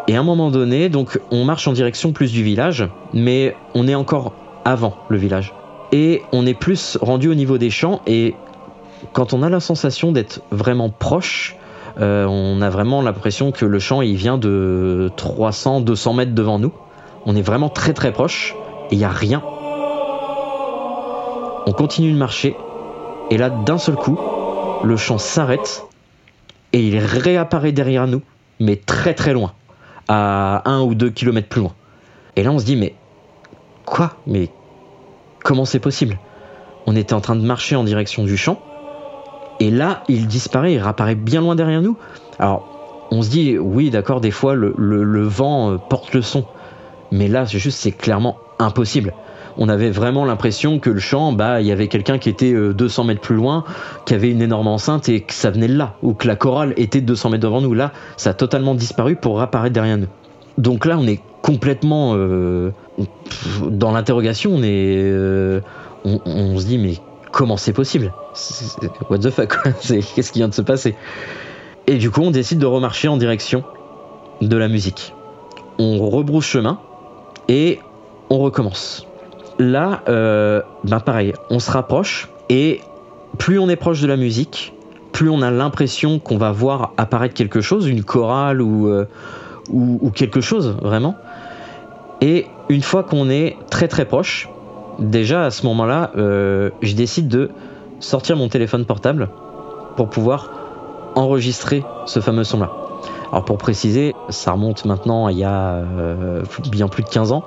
[0.09, 3.87] Et à un moment donné, donc on marche en direction plus du village, mais on
[3.87, 4.33] est encore
[4.65, 5.53] avant le village.
[5.93, 8.35] Et on est plus rendu au niveau des champs, et
[9.13, 11.55] quand on a la sensation d'être vraiment proche,
[12.01, 16.59] euh, on a vraiment l'impression que le champ il vient de 300, 200 mètres devant
[16.59, 16.73] nous.
[17.25, 18.57] On est vraiment très très proche
[18.89, 19.41] et il n'y a rien.
[21.65, 22.57] On continue de marcher
[23.29, 24.19] et là d'un seul coup,
[24.83, 25.83] le champ s'arrête
[26.73, 28.21] et il réapparaît derrière nous,
[28.59, 29.53] mais très très loin,
[30.07, 31.73] à 1 ou 2 kilomètres plus loin.
[32.35, 32.95] Et là on se dit mais
[33.85, 34.17] quoi?
[34.27, 34.49] Mais
[35.43, 36.19] comment c'est possible?
[36.87, 38.59] On était en train de marcher en direction du champ
[39.61, 41.95] et là, il disparaît, il réapparaît bien loin derrière nous.
[42.39, 46.45] Alors, on se dit, oui, d'accord, des fois, le, vent euh, porte le son.
[47.11, 49.13] Mais là, c'est juste, c'est clairement impossible.
[49.57, 53.03] On avait vraiment l'impression que le champ, bah, il y avait quelqu'un qui était 200
[53.03, 53.63] euh, mètres plus loin,
[54.05, 56.73] qui avait une énorme enceinte et que ça venait de là, ou que la chorale
[56.77, 57.73] était 200 mètres devant nous.
[57.73, 60.07] Là, ça a totalement disparu pour réapparaître derrière nous.
[60.57, 62.71] Donc là, on est complètement euh,
[63.69, 64.51] dans l'interrogation.
[64.53, 65.61] On est,
[66.05, 66.95] on se dit, mais
[67.31, 68.13] comment c'est possible?
[69.09, 69.57] What the fuck
[70.15, 70.95] Qu'est-ce qui vient de se passer?
[71.87, 73.63] Et du coup, on décide de remarcher en direction
[74.41, 75.13] de la musique.
[75.79, 76.79] On rebrousse chemin
[77.47, 77.79] et
[78.29, 79.07] on recommence.
[79.61, 82.81] Là, euh, ben pareil, on se rapproche et
[83.37, 84.73] plus on est proche de la musique,
[85.11, 89.05] plus on a l'impression qu'on va voir apparaître quelque chose, une chorale ou, euh,
[90.15, 91.15] quelque chose vraiment.
[92.21, 94.49] Et une fois qu'on est très très proche,
[94.97, 97.51] déjà à ce moment-là, euh, je décide de
[97.99, 99.29] sortir mon téléphone portable
[99.95, 100.49] pour pouvoir
[101.13, 102.80] enregistrer ce fameux son-là.
[103.31, 107.45] Alors pour préciser, ça remonte maintenant il y a euh, bien plus de 15 ans.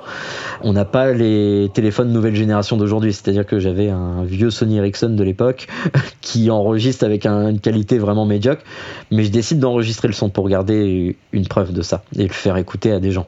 [0.61, 5.09] On n'a pas les téléphones nouvelle génération d'aujourd'hui, c'est-à-dire que j'avais un vieux Sony Ericsson
[5.09, 5.67] de l'époque
[6.21, 8.63] qui enregistre avec une qualité vraiment médiocre,
[9.11, 12.57] mais je décide d'enregistrer le son pour garder une preuve de ça et le faire
[12.57, 13.27] écouter à des gens.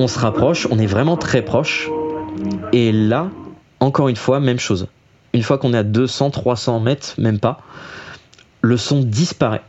[0.00, 1.90] On se rapproche, on est vraiment très proche.
[2.72, 3.28] Et là,
[3.80, 4.88] encore une fois, même chose.
[5.34, 7.58] Une fois qu'on est à 200, 300 mètres, même pas,
[8.62, 9.62] le son disparaît.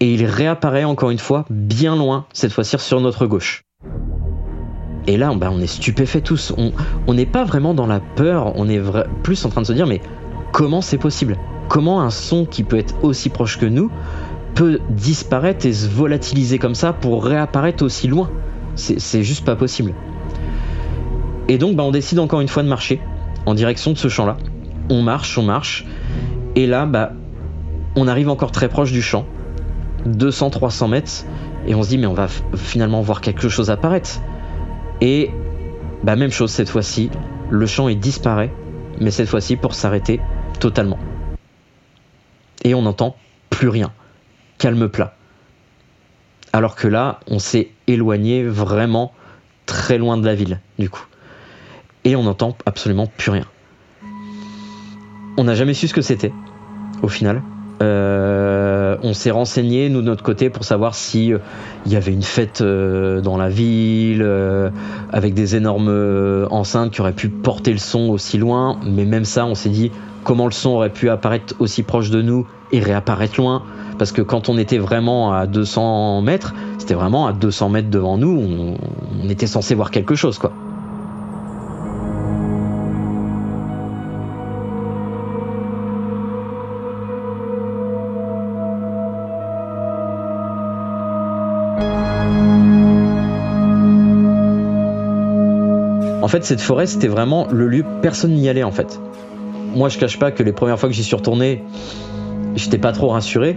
[0.00, 3.62] Et il réapparaît encore une fois bien loin, cette fois-ci sur notre gauche.
[5.06, 6.52] Et là, ben, on est stupéfait tous.
[7.06, 8.80] On n'est pas vraiment dans la peur, on est
[9.22, 10.00] plus en train de se dire, mais
[10.52, 11.36] comment c'est possible?
[11.68, 13.90] Comment un son qui peut être aussi proche que nous
[14.56, 18.28] peut disparaître et se volatiliser comme ça pour réapparaître aussi loin?
[18.80, 19.94] C'est juste pas possible.
[21.48, 23.00] Et donc, bah, on décide encore une fois de marcher
[23.46, 24.36] en direction de ce champ-là.
[24.88, 25.84] On marche, on marche.
[26.54, 27.12] Et là, bah,
[27.96, 29.26] on arrive encore très proche du champ.
[30.06, 31.24] 200-300 mètres.
[31.66, 34.20] Et on se dit, mais on va finalement voir quelque chose apparaître.
[35.00, 35.30] Et
[36.04, 37.10] bah, même chose cette fois-ci.
[37.50, 38.52] Le champ, disparaît.
[39.00, 40.20] Mais cette fois-ci pour s'arrêter
[40.60, 40.98] totalement.
[42.62, 43.16] Et on n'entend
[43.48, 43.92] plus rien.
[44.58, 45.14] Calme plat.
[46.52, 49.12] Alors que là, on s'est éloigné vraiment
[49.66, 51.04] très loin de la ville, du coup.
[52.04, 53.44] Et on n'entend absolument plus rien.
[55.36, 56.32] On n'a jamais su ce que c'était,
[57.02, 57.42] au final.
[57.82, 61.38] Euh, on s'est renseigné, nous, de notre côté, pour savoir si euh,
[61.86, 64.26] il y avait une fête euh, dans la ville,
[65.12, 68.78] avec des énormes enceintes qui auraient pu porter le son aussi loin.
[68.84, 69.90] Mais même ça, on s'est dit
[70.24, 73.62] comment le son aurait pu apparaître aussi proche de nous et réapparaître loin?
[74.00, 78.16] Parce que quand on était vraiment à 200 mètres, c'était vraiment à 200 mètres devant
[78.16, 78.30] nous,
[79.22, 80.52] on, était censé voir quelque chose, quoi.
[96.22, 98.98] En fait, cette forêt, c'était vraiment le lieu, personne n'y allait en fait.
[99.74, 101.62] Moi, je cache pas que les premières fois que j'y suis retourné,
[102.56, 103.56] j'étais pas trop rassuré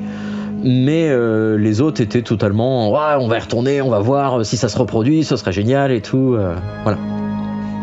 [0.64, 4.70] mais euh, les autres étaient totalement on va y retourner, on va voir si ça
[4.70, 6.36] se reproduit, ce serait génial et tout.
[6.36, 6.98] Euh, voilà.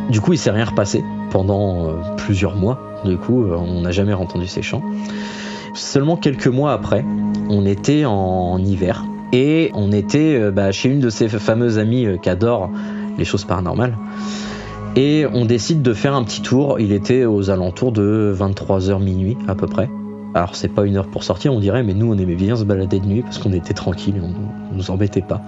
[0.09, 2.81] Du coup, il s'est rien repassé pendant euh, plusieurs mois.
[3.05, 4.83] Du coup, on n'a jamais entendu ces chants.
[5.75, 7.05] Seulement quelques mois après,
[7.49, 12.29] on était en, hiver et on était bah, chez une de ces fameuses amies qui
[12.29, 12.71] adore
[13.16, 13.97] les choses paranormales.
[14.97, 16.81] Et on décide de faire un petit tour.
[16.81, 19.88] Il était aux alentours de 23h minuit à peu près.
[20.35, 22.64] Alors c'est pas une heure pour sortir, on dirait, mais nous on aimait bien se
[22.64, 24.29] balader de nuit parce qu'on était tranquille, on,
[24.73, 25.43] on nous embêtait pas.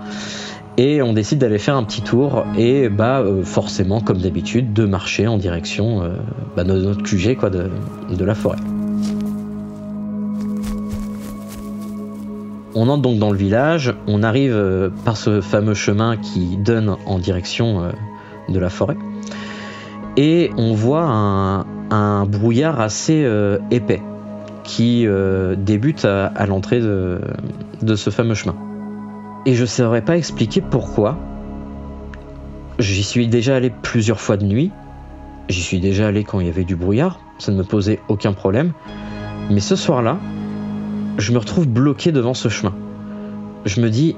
[0.78, 4.86] Et on décide d'aller faire un petit tour et bah euh, forcément comme d'habitude de
[4.86, 6.16] marcher en direction euh,
[6.56, 7.68] bah, de notre QG quoi, de,
[8.24, 8.56] la forêt.
[12.74, 16.96] On entre donc dans le village, on arrive euh, par ce fameux chemin qui donne
[17.04, 17.92] en direction
[18.48, 18.96] de la forêt,
[20.16, 23.28] et on voit un, brouillard assez
[23.70, 24.00] épais
[24.64, 27.20] qui euh, débute à, l'entrée de,
[27.82, 28.54] de ce fameux chemin.
[29.46, 31.18] Et je ne saurais pas expliquer pourquoi.
[32.78, 34.70] J'y suis déjà allé plusieurs fois de nuit,
[35.48, 38.32] j'y suis déjà allé quand il y avait du brouillard, ça ne me posait aucun
[38.32, 38.72] problème,
[39.50, 40.18] mais ce soir-là,
[41.18, 42.74] je me retrouve bloqué devant ce chemin.
[43.64, 44.16] Je me dis,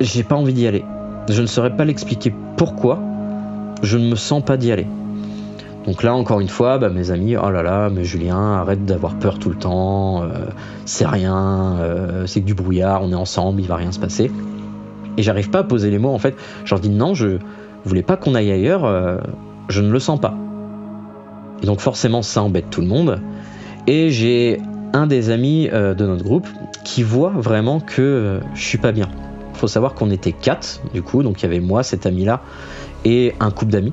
[0.00, 0.84] j'ai pas envie d'y aller.
[1.28, 3.00] Je ne saurais pas l'expliquer pourquoi,
[3.82, 4.86] je ne me sens pas d'y aller.
[5.86, 9.14] Donc là, encore une fois, bah, mes amis, oh là là, mais Julien, arrête d'avoir
[9.14, 10.26] peur tout le temps, euh,
[10.84, 14.30] c'est rien, euh, c'est que du brouillard, on est ensemble, il va rien se passer.
[15.16, 16.36] Et j'arrive pas à poser les mots, en fait.
[16.64, 17.38] Je dis non, je
[17.84, 19.18] voulez pas qu'on aille ailleurs, euh,
[19.68, 20.34] je ne le sens pas.
[21.62, 23.20] Et donc forcément, ça embête tout le monde.
[23.86, 24.60] Et j'ai
[24.92, 26.48] un des amis de notre groupe
[26.84, 29.08] qui voit vraiment que je suis pas bien.
[29.54, 32.42] Faut savoir qu'on était quatre, du coup, donc il y avait moi, cet ami-là,
[33.04, 33.92] et un couple d'amis.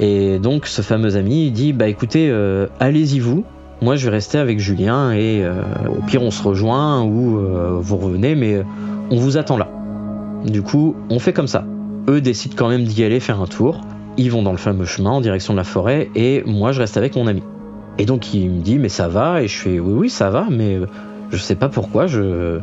[0.00, 3.44] Et donc ce fameux ami dit bah écoutez, euh, allez-y vous.
[3.82, 7.78] Moi je vais rester avec Julien et euh, au pire on se rejoint ou euh,
[7.80, 8.62] vous revenez, mais
[9.10, 9.68] on vous attend là.
[10.46, 11.64] Du coup on fait comme ça.
[12.08, 13.80] Eux décident quand même d'y aller faire un tour.
[14.16, 16.96] Ils vont dans le fameux chemin en direction de la forêt et moi je reste
[16.96, 17.42] avec mon ami.
[17.98, 19.42] Et donc il me dit mais ça va?
[19.42, 20.78] Et je fais oui oui ça va mais
[21.30, 22.58] je sais pas pourquoi je,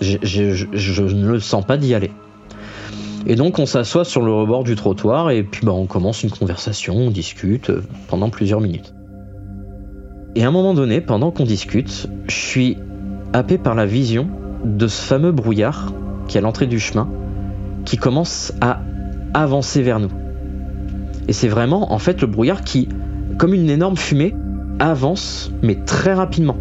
[0.00, 0.18] je-
[0.72, 2.10] je ne le sens pas d'y aller.
[3.26, 6.30] Et donc on s'assoit sur le rebord du trottoir et puis bah, on commence une
[6.30, 8.94] conversation, on discute euh, pendant plusieurs minutes.
[10.34, 12.78] Et à un moment donné, pendant qu'on discute, je suis
[13.32, 14.28] happé par la vision
[14.64, 15.92] de ce fameux brouillard
[16.26, 17.08] qui est à l'entrée du chemin,
[17.84, 18.80] qui commence à
[19.34, 20.10] avancer vers nous.
[21.28, 22.88] Et c'est vraiment en fait le brouillard qui,
[23.38, 24.34] comme une énorme fumée,
[24.78, 26.56] avance, mais très rapidement.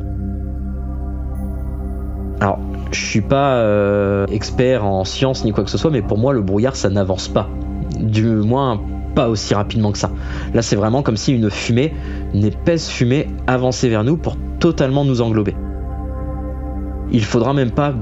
[2.92, 6.34] Je suis pas euh, expert en sciences ni quoi que ce soit, mais pour moi,
[6.34, 7.50] le brouillard, ça n'avance pas.
[8.00, 8.82] Du moins,
[9.16, 10.12] pas aussi rapidement que ça.
[10.54, 11.94] Là, c'est vraiment comme si une fumée,
[12.34, 15.56] une épaisse fumée, avançait vers nous pour totalement nous englober.
[17.12, 17.94] Il faudra même pas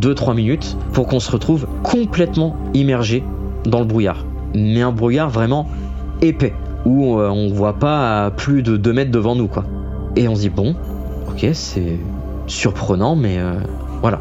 [0.00, 3.22] 2-3 minutes pour qu'on se retrouve complètement immergé
[3.64, 4.24] dans le brouillard.
[4.54, 5.68] Mais un brouillard vraiment
[6.22, 6.54] épais,
[6.84, 9.64] où euh, on voit pas plus de 2 mètres devant nous, quoi.
[10.16, 10.74] Et on se dit, bon,
[11.28, 11.98] ok, c'est
[12.46, 13.54] surprenant, mais euh,
[14.00, 14.20] voilà.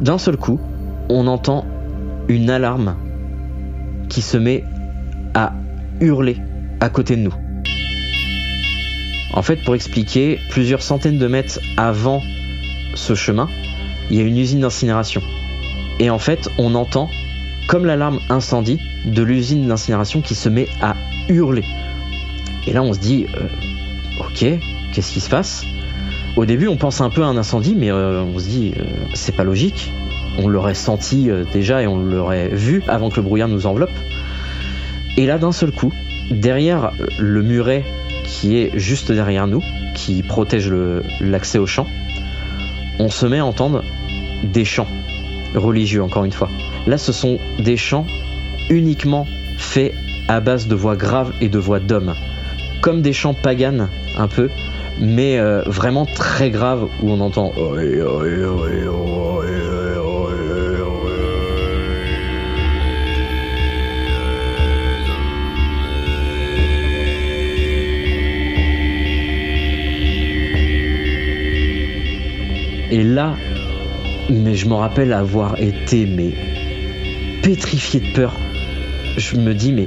[0.00, 0.60] D'un seul coup,
[1.08, 1.64] on entend
[2.28, 2.96] une alarme
[4.08, 4.64] qui se met
[5.34, 5.52] à
[6.00, 6.36] hurler
[6.80, 7.34] à côté de nous.
[9.32, 12.22] En fait, pour expliquer, plusieurs centaines de mètres avant
[12.94, 13.48] ce chemin,
[14.10, 15.22] il y a une usine d'incinération.
[15.98, 17.08] Et en fait, on entend,
[17.68, 20.94] comme l'alarme incendie, de l'usine d'incinération qui se met à
[21.28, 21.64] hurler.
[22.66, 23.48] Et là, on se dit, euh,
[24.20, 24.60] ok,
[24.92, 25.64] qu'est-ce qui se passe?
[26.36, 28.82] Au début, on pense un peu à un incendie, mais euh, on se dit, euh,
[29.14, 29.92] c'est pas logique.
[30.38, 33.92] On l'aurait senti euh, déjà et on l'aurait vu avant que le brouillard nous enveloppe.
[35.16, 35.92] Et là, d'un seul coup,
[36.32, 37.84] derrière le muret
[38.24, 39.62] qui est juste derrière nous,
[39.94, 40.72] qui protège
[41.20, 41.86] l'accès au champ,
[42.98, 43.84] on se met à entendre
[44.42, 44.88] des chants
[45.54, 46.50] religieux, encore une fois.
[46.88, 48.06] Là, ce sont des chants
[48.70, 49.94] uniquement faits
[50.26, 52.14] à base de voix graves et de voix d'hommes.
[52.80, 54.50] Comme des chants paganes, un peu,
[54.98, 57.52] mais euh, vraiment très graves, où on entend
[72.90, 73.34] Et là,
[74.30, 76.30] mais je me rappelle avoir été mais
[77.42, 78.36] pétrifié de peur.
[79.16, 79.86] Je me dis mais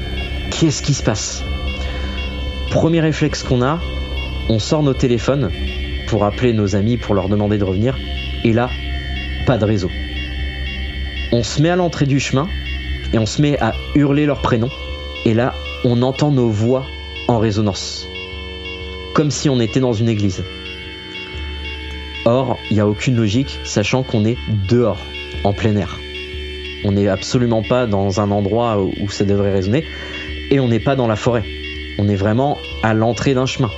[0.51, 1.41] qu'est-ce qui se passe
[2.69, 3.79] Premier réflexe qu'on a,
[4.49, 5.51] on sort nos téléphones
[6.07, 7.97] pour appeler nos amis pour leur demander de revenir
[8.43, 8.69] et là,
[9.45, 9.91] pas de réseau.
[11.31, 12.47] On se met à l'entrée du chemin
[13.13, 14.71] et on se met à hurler leurs prénoms
[15.25, 16.85] et là, on entend nos voix
[17.27, 18.07] en résonance.
[19.13, 20.43] Comme si on était dans une église.
[22.25, 24.37] Or, il n'y a aucune logique, sachant qu'on est
[24.69, 24.99] dehors,
[25.43, 25.97] en plein air.
[26.83, 29.85] On n'est absolument pas dans un endroit où ça devrait résonner,
[30.51, 31.43] et on n'est pas dans la forêt.
[31.97, 33.71] On est vraiment à l'entrée d'un chemin.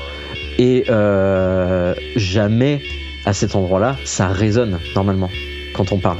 [0.59, 2.81] Et euh, jamais
[3.25, 5.31] à cet endroit-là, ça résonne normalement
[5.73, 6.19] quand on parle.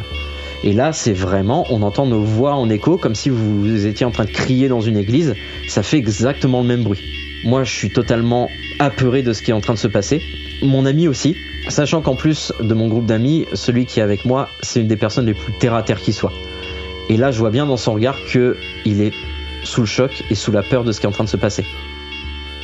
[0.63, 4.11] Et là, c'est vraiment, on entend nos voix en écho, comme si vous étiez en
[4.11, 5.35] train de crier dans une église.
[5.67, 7.03] Ça fait exactement le même bruit.
[7.43, 10.21] Moi, je suis totalement apeuré de ce qui est en train de se passer.
[10.63, 11.35] Mon ami aussi,
[11.67, 14.97] Sachant qu'en plus de mon groupe d'amis, celui qui est avec moi, c'est une des
[14.97, 16.31] personnes les plus terre à terre qui soit.
[17.09, 19.13] Et là, je vois bien dans son regard que il est
[19.63, 21.37] sous le choc et sous la peur de ce qui est en train de se
[21.37, 21.65] passer.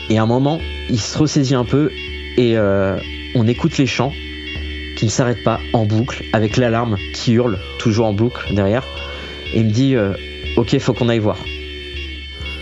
[0.10, 1.92] Et à un moment, il se ressaisit un peu
[2.38, 2.98] et euh,
[3.34, 4.14] on écoute les chants
[4.96, 8.84] qui ne s'arrêtent pas en boucle avec l'alarme qui hurle toujours en boucle derrière.
[9.54, 10.14] Et il me dit euh,
[10.58, 11.38] Ok, faut qu'on aille voir.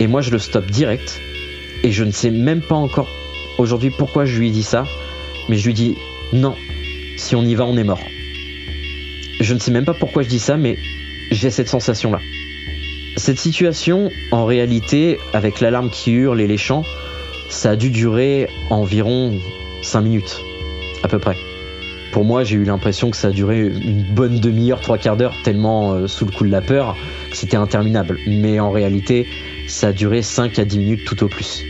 [0.00, 1.20] Et moi, je le stoppe direct
[1.82, 3.08] et je ne sais même pas encore
[3.58, 4.86] aujourd'hui pourquoi je lui ai dit ça,
[5.48, 5.96] mais je lui dis
[6.32, 6.56] Non,
[7.16, 8.00] si on y va, on est mort.
[9.40, 10.78] Je ne sais même pas pourquoi je dis ça, mais
[11.30, 12.20] j'ai cette sensation-là.
[13.16, 16.84] Cette situation, en réalité, avec l'alarme qui hurle et les chants,
[17.48, 19.38] ça a dû durer environ
[19.82, 20.40] 5 minutes,
[21.02, 21.36] à peu près.
[22.12, 25.34] Pour moi, j'ai eu l'impression que ça a duré une bonne demi-heure, trois quarts d'heure,
[25.42, 26.96] tellement euh, sous le coup de la peur
[27.28, 28.18] que c'était interminable.
[28.28, 29.26] Mais en réalité,
[29.66, 31.64] ça a duré 5 à 10 minutes tout au plus.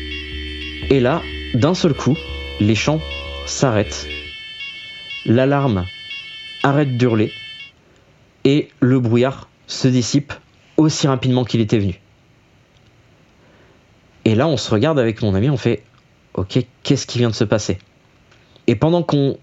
[0.91, 1.23] Et là,
[1.55, 2.17] d'un seul coup,
[2.61, 3.01] les chants
[3.47, 4.07] s'arrêtent,
[5.25, 5.87] l'alarme
[6.63, 7.33] arrête d'hurler
[8.45, 10.33] et le brouillard se dissipe
[10.77, 12.01] aussi rapidement qu'il était venu.
[14.25, 15.83] Et là, on se regarde avec mon ami, on fait
[16.35, 17.79] Ok, qu'est-ce qui vient de se passer?
[18.67, 19.37] Et pendant qu'on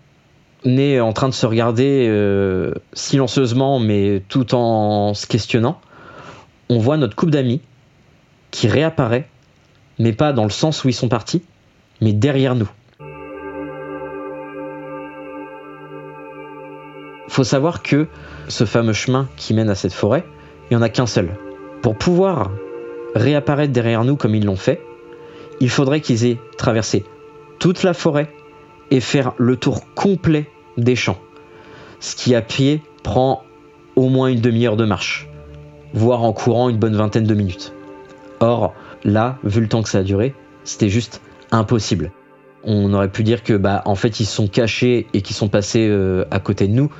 [0.65, 5.79] est en train de se regarder euh, silencieusement, mais tout en se questionnant,
[6.69, 7.61] on voit notre couple d'amis
[8.51, 9.29] qui réapparaît,
[9.99, 11.43] mais pas dans le sens où ils sont partis,
[12.01, 12.69] mais derrière nous.
[17.29, 18.07] Faut savoir que
[18.49, 20.25] ce fameux chemin qui mène à cette forêt,
[20.69, 21.29] il n'y en a qu'un seul.
[21.81, 22.51] Pour pouvoir
[23.15, 24.81] réapparaître derrière nous comme ils l'ont fait,
[25.59, 27.05] il faudrait qu'ils aient traversé
[27.59, 28.29] toute la forêt
[28.89, 31.19] et faire le tour complet des champs.
[31.99, 33.43] Ce qui à pied prend
[33.95, 35.29] au moins une demi-heure de marche,
[35.93, 37.73] voire en courant une bonne vingtaine de minutes.
[38.39, 40.33] Or, là, vu le temps que ça a duré,
[40.63, 42.11] c'était juste impossible.
[42.63, 45.87] On aurait pu dire que bah en fait ils sont cachés et qu'ils sont passés
[45.89, 46.91] euh, à côté de nous.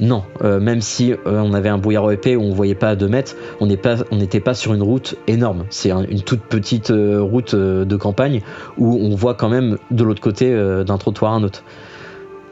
[0.00, 2.96] Non, euh, même si euh, on avait un brouillard épais où on voyait pas à
[2.96, 5.64] 2 mètres, on n'était pas, sur une route énorme.
[5.70, 8.42] C'est une toute petite route de campagne
[8.76, 11.64] où on voit quand même de l'autre côté d'un trottoir un autre.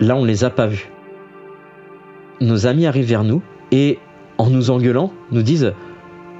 [0.00, 0.90] Là, on les a pas vus.
[2.40, 3.42] Nos amis arrivent vers nous
[3.72, 3.98] et
[4.38, 5.72] en nous engueulant, nous disent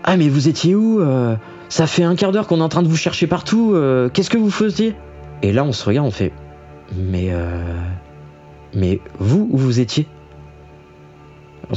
[0.04, 1.00] Ah mais vous étiez où
[1.68, 3.74] Ça fait un quart d'heure qu'on est en train de vous chercher partout.
[4.12, 4.94] Qu'est-ce que vous faisiez?
[5.42, 6.32] Et là, on se regarde, on fait
[6.96, 7.28] Mais.
[7.30, 7.62] Euh,
[8.74, 10.06] mais vous, où vous étiez?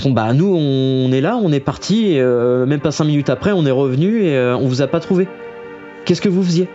[0.05, 3.65] Bah, nous, on est là, on est parti, euh, même pas cinq minutes après, on
[3.65, 5.27] est revenu et euh, on vous a pas trouvé.
[6.05, 6.67] Qu'est-ce que vous faisiez?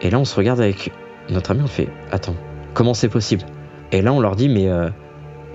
[0.00, 0.92] Et là, on se regarde avec
[1.30, 2.36] notre ami, on fait Attends,
[2.74, 3.44] comment c'est possible?
[3.90, 4.68] Et là, on leur dit Mais.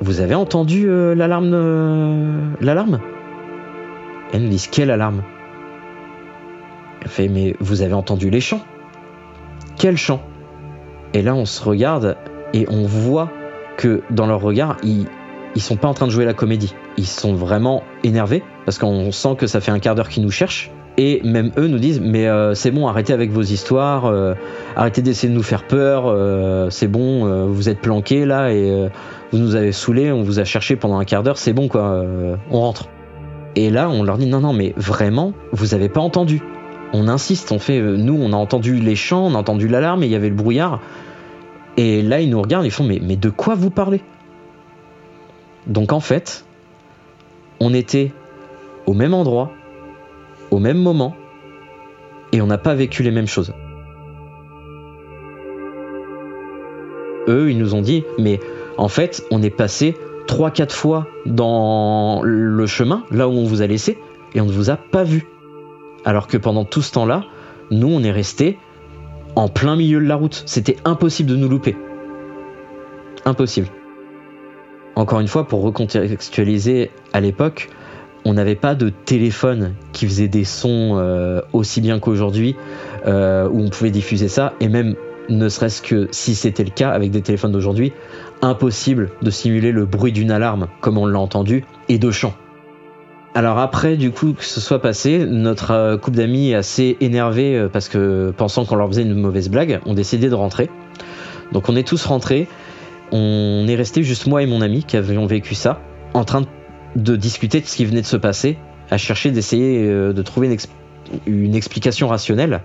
[0.01, 2.99] vous avez entendu l'alarme L'alarme?
[4.32, 5.24] Elles nous disent Quelle alarme?
[7.01, 8.62] Elle fait Mais vous avez entendu les chants?
[9.78, 10.22] Quel chant
[11.14, 12.18] et là, on se regarde
[12.53, 13.32] et on voit
[13.78, 15.08] que dans leur regard, ils,
[15.58, 16.76] ils sont pas en train de jouer la comédie.
[16.97, 20.30] Ils sont vraiment énervés parce qu'on sent que ça fait un quart d'heure qu'ils nous
[20.30, 20.70] cherchent.
[20.97, 24.36] Et même eux nous disent mais euh, c'est bon arrêtez avec vos histoires, euh,
[24.76, 28.88] arrêtez d'essayer de nous faire peur, euh, c'est bon vous êtes planqués là et
[29.32, 32.03] vous nous avez saoulés, on vous a cherché pendant un quart d'heure, c'est bon quoi,
[32.51, 32.88] on rentre.
[33.55, 36.43] Et là on leur dit non non mais vraiment vous avez pas entendu.
[36.93, 40.05] On insiste, on fait nous on a entendu les chants, on a entendu l'alarme et
[40.05, 40.82] il y avait le brouillard.
[41.80, 44.01] Et là, ils nous regardent, ils font mais, mais de quoi vous parlez?
[45.68, 46.45] Donc en fait,
[47.59, 48.11] on était
[48.86, 49.51] au même endroit,
[50.49, 51.15] au même moment,
[52.32, 53.53] et on n'a pas vécu les mêmes choses.
[57.28, 58.39] Eux, ils nous ont dit, mais
[58.78, 59.97] en fait, on est passé
[60.28, 63.97] 3-4 fois dans le chemin, là où on vous a laissé,
[64.34, 65.28] et on ne vous a pas vu.
[66.05, 67.26] Alors que pendant tout ce temps-là,
[67.72, 68.57] nous, on est resté
[69.36, 70.43] en plein milieu de la route.
[70.45, 71.76] C'était impossible de nous louper.
[73.26, 73.68] Impossible.
[74.98, 77.70] Encore une fois, pour recontextualiser, à l'époque,
[78.26, 82.56] on n'avait pas de téléphone qui faisait des sons euh, aussi bien qu'aujourd'hui,
[83.06, 84.95] euh, où on pouvait diffuser ça, et même
[85.30, 87.93] ne serait-ce que si c'était le cas avec des téléphones d'aujourd'hui,
[88.41, 92.34] impossible de simuler le bruit d'une alarme comme on l'a entendu, et de chants.
[93.36, 97.88] Alors après, du coup, que ce soit passé, notre euh, couple d'amis assez énervé parce
[97.88, 100.72] que pensant qu'on leur faisait une mauvaise blague, ont décidé de rentrer.
[101.52, 102.48] Donc on est tous rentrés.
[103.12, 105.82] On est resté juste moi et mon ami qui avions vécu ça,
[106.14, 106.43] en train
[106.95, 108.58] de discuter de ce qui venait de se passer,
[108.89, 110.55] à chercher d'essayer euh, de trouver
[111.26, 112.62] une, explication rationnelle.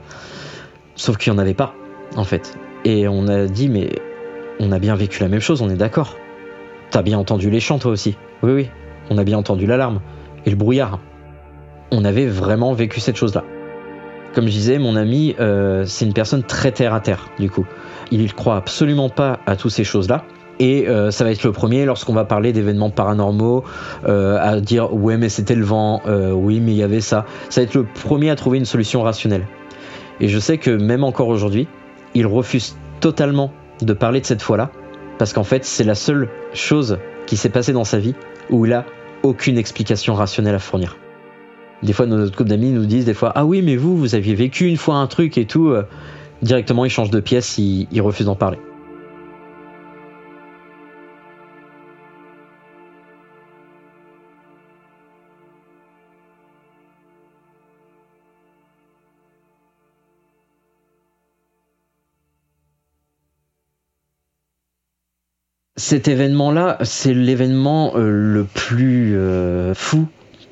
[0.94, 1.74] Sauf qu'il n'y en avait pas,
[2.16, 2.56] en fait.
[2.84, 3.90] Et on a dit, mais
[4.58, 6.16] on a bien vécu la même chose, on est d'accord.
[6.90, 8.68] T'as bien entendu les chants, toi aussi Oui, oui,
[9.10, 10.00] on a bien entendu l'alarme
[10.44, 10.98] et le brouillard.
[11.90, 13.44] On avait vraiment vécu cette chose-là.
[14.34, 17.66] Comme je disais, mon ami, euh, c'est une personne très terre à terre, du coup.
[18.10, 20.24] Il ne croit absolument pas à toutes ces choses-là.
[20.58, 23.64] Et euh, ça va être le premier lorsqu'on va parler d'événements paranormaux,
[24.06, 27.26] euh, à dire ouais mais c'était le vent, euh, oui mais il y avait ça.
[27.48, 29.46] Ça va être le premier à trouver une solution rationnelle.
[30.20, 31.66] Et je sais que même encore aujourd'hui,
[32.14, 34.70] il refuse totalement de parler de cette fois-là,
[35.18, 38.14] parce qu'en fait c'est la seule chose qui s'est passée dans sa vie
[38.50, 38.84] où il a
[39.22, 40.96] aucune explication rationnelle à fournir.
[41.82, 44.14] Des fois, nos autres couples d'amis nous disent des fois Ah oui, mais vous, vous
[44.14, 45.74] aviez vécu une fois un truc et tout.
[46.42, 48.58] Directement, ils changent de pièce, ils, ils refusent d'en parler.
[65.82, 70.06] Cet événement-là, c'est l'événement euh, le plus euh, fou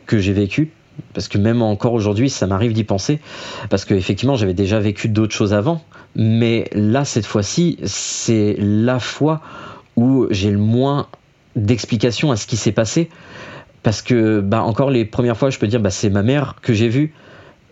[0.07, 0.72] que j'ai vécu.
[1.14, 3.20] Parce que même encore aujourd'hui, ça m'arrive d'y penser.
[3.68, 5.82] Parce qu'effectivement, j'avais déjà vécu d'autres choses avant.
[6.16, 9.40] Mais là, cette fois-ci, c'est la fois
[9.96, 11.09] où j'ai le moins
[11.57, 13.09] d'explications à ce qui s'est passé.
[13.82, 16.72] Parce que, bah, encore les premières fois, je peux dire, bah, c'est ma mère que
[16.72, 17.14] j'ai vue.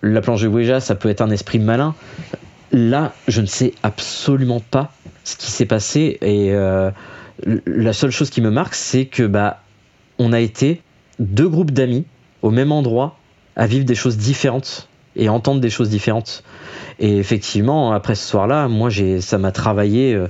[0.03, 1.95] La planche de Ouija, ça peut être un esprit malin.
[2.73, 4.93] Là, je ne sais absolument pas
[5.25, 6.19] ce qui s'est passé.
[6.23, 6.53] Et.
[6.53, 6.91] Euh,
[7.45, 9.63] la seule chose qui me marque, c'est que bah,
[10.19, 10.83] on a été
[11.19, 12.05] deux groupes d'amis
[12.43, 13.17] au même endroit
[13.57, 16.43] à vivre des choses différentes et entendre des choses différentes.
[16.99, 20.29] Et effectivement, après ce soir-là, moi, j'ai, ça m'a travaillé euh,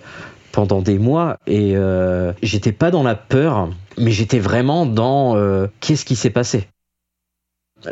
[0.53, 5.67] pendant des mois et euh, j'étais pas dans la peur, mais j'étais vraiment dans euh,
[5.81, 6.67] qu'est-ce qui s'est passé?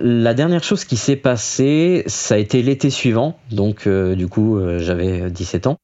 [0.01, 5.31] La dernière chose qui s'est passée, ça a été l'été suivant, donc du coup j'avais
[5.31, 5.77] 17 ans.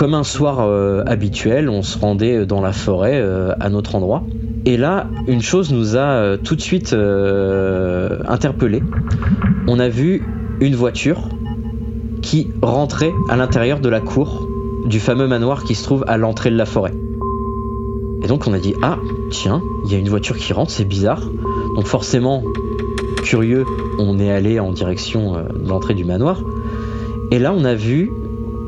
[0.00, 4.22] Comme un soir euh, habituel, on se rendait dans la forêt euh, à notre endroit.
[4.64, 6.94] Et là, une chose nous a euh, tout de suite
[8.26, 8.82] interpellés.
[9.68, 10.22] On a vu
[10.60, 11.28] une voiture
[12.22, 14.48] qui rentrait à l'intérieur de la cour
[14.86, 16.94] du fameux manoir qui se trouve à l'entrée de la forêt.
[18.22, 18.96] Et donc on a dit ah
[19.30, 21.28] tiens, il y a une voiture qui rentre, c'est bizarre.
[21.76, 22.42] Donc forcément,
[23.22, 23.66] curieux,
[23.98, 26.40] on est allé en direction de l'entrée du manoir.
[27.30, 28.10] Et là on a vu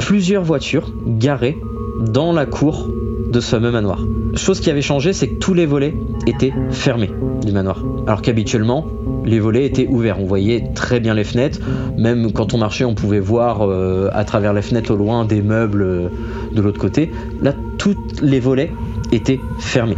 [0.03, 1.59] plusieurs voitures garées
[2.00, 2.88] dans la cour
[3.30, 4.05] de ce fameux manoir.
[4.34, 5.94] Chose qui avait changé, c'est que tous les volets
[6.26, 7.11] étaient fermés
[7.44, 7.82] du manoir.
[8.07, 8.86] Alors qu'habituellement,
[9.24, 10.18] les volets étaient ouverts.
[10.20, 11.61] On voyait très bien les fenêtres.
[11.96, 15.40] Même quand on marchait, on pouvait voir euh, à travers les fenêtres au loin des
[15.40, 16.09] meubles euh,
[16.53, 17.11] de l'autre côté.
[17.40, 18.72] Là, tous les volets
[19.12, 19.96] étaient fermés.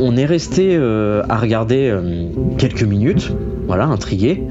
[0.00, 1.94] On est resté euh, à regarder
[2.58, 3.32] quelques minutes,
[3.72, 4.42] voilà, intrigué.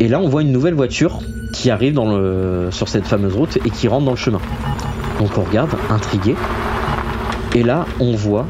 [0.00, 1.20] Et là, on voit une nouvelle voiture
[1.54, 1.98] qui arrive
[2.72, 4.40] sur cette fameuse route et qui rentre dans le chemin.
[5.18, 6.34] Donc on regarde, intrigué.
[7.54, 8.44] Et là, on voit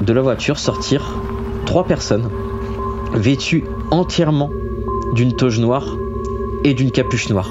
[0.00, 1.18] de la voiture sortir
[1.64, 2.30] trois personnes
[3.14, 4.50] vêtues entièrement
[5.12, 5.96] d'une toge noire
[6.62, 7.50] et d'une capuche noire.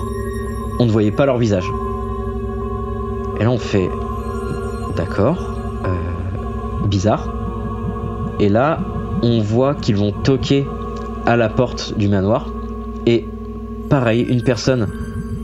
[0.80, 1.70] On ne voyait pas leur visage.
[3.38, 3.90] Et là, on fait
[4.96, 7.34] d'accord, euh, bizarre.
[8.40, 8.80] Et là,
[9.24, 10.66] on voit qu'ils vont toquer
[11.26, 12.52] à la porte du manoir.
[13.06, 13.26] Et
[13.90, 14.88] pareil, une personne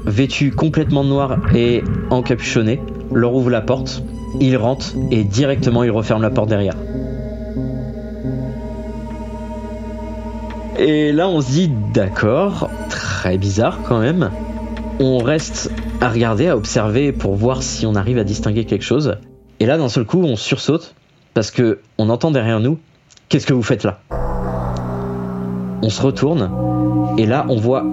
[0.06, 2.82] vêtue complètement noire et encapuchonnée
[3.14, 4.04] leur ouvre la porte,
[4.40, 6.76] il rentre et directement il referme la porte derrière.
[10.80, 14.32] Et là on se dit d'accord, très bizarre quand même.
[15.00, 19.18] On reste à regarder, à observer pour voir si on arrive à distinguer quelque chose.
[19.60, 20.96] Et là d'un seul coup on sursaute
[21.34, 22.80] parce que on entend derrière nous
[23.30, 24.02] Qu'est-ce que vous faites là?
[25.82, 26.50] On se retourne
[27.18, 27.86] et là on voit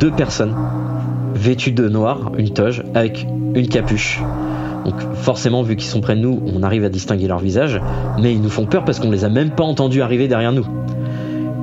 [0.00, 0.54] deux personnes
[1.34, 4.22] vêtues de noir, une toge, avec une capuche.
[4.84, 7.80] Donc forcément, vu qu'ils sont près de nous, on arrive à distinguer leur visage,
[8.20, 10.66] mais ils nous font peur parce qu'on les a même pas entendus arriver derrière nous.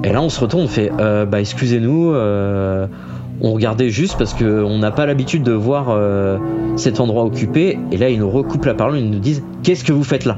[0.03, 2.88] Et là, on se retourne, on fait, euh, bah excusez-nous, euh,
[3.41, 6.38] on regardait juste parce qu'on n'a pas l'habitude de voir euh,
[6.75, 7.77] cet endroit occupé.
[7.91, 10.38] Et là, ils nous recoupent la parole, ils nous disent, qu'est-ce que vous faites là?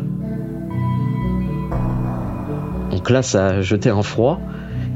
[2.91, 4.39] Donc là, ça a jeté un froid.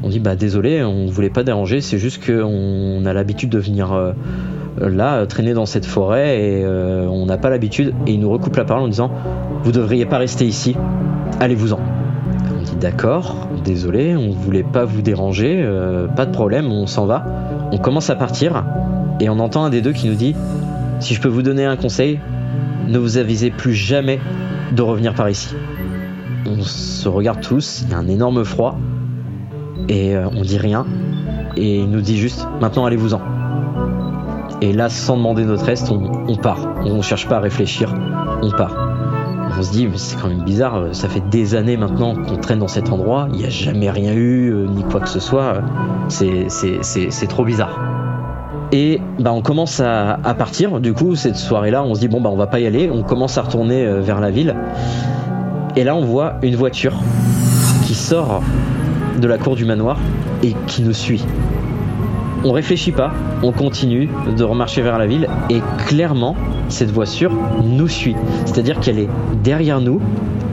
[0.08, 3.91] On dit bah désolé, on voulait pas déranger, c'est juste qu'on a l'habitude de venir
[3.91, 4.14] euh,
[4.80, 7.93] là traîner dans cette forêt et euh, on n'a pas l'habitude.
[8.05, 9.12] Et il nous recoupe la parole en disant
[9.64, 10.78] vous devriez pas rester ici,
[11.41, 11.80] allez-vous-en.
[12.58, 17.05] On dit d'accord, désolé, on voulait pas vous déranger, euh, pas de problème, on s'en
[17.05, 17.26] va.
[17.74, 18.64] On commence à partir
[19.20, 20.36] et on entend un des deux qui nous dit
[21.01, 22.22] si je peux vous donner un conseil,
[22.88, 24.22] ne vous avisez plus jamais
[24.72, 25.53] de revenir par ici.
[26.45, 28.80] On se regarde tous, il y a un énorme froid
[29.90, 30.86] et euh, on dit rien
[31.56, 33.22] et il nous dit juste maintenant allez-vous-en.
[34.62, 36.58] Et là, sans demander notre reste, on, part.
[36.84, 37.94] On cherche pas à réfléchir,
[38.42, 38.76] on part.
[39.56, 42.60] On se dit, mais c'est quand même bizarre, ça fait des années maintenant qu'on traîne
[42.60, 45.62] dans cet endroit, il n'y a jamais rien eu, euh, ni quoi que ce soit,
[46.10, 47.80] c'est trop bizarre.
[48.72, 50.80] Et bah, on commence à, partir.
[50.80, 52.90] Du coup, cette soirée-là, on se dit bon bah on va pas y aller.
[52.92, 54.56] On commence à retourner euh, vers la ville.
[55.76, 56.94] Et là, on voit une voiture
[57.86, 58.42] qui sort
[59.20, 59.97] de la cour du manoir
[60.43, 61.24] et qui nous suit.
[62.43, 63.11] On réfléchit pas,
[63.41, 66.36] on continue de remarcher vers la ville et clairement,
[66.70, 67.32] cette voiture
[67.63, 68.15] nous suit.
[68.45, 69.09] C'est-à-dire qu'elle est
[69.43, 69.99] derrière nous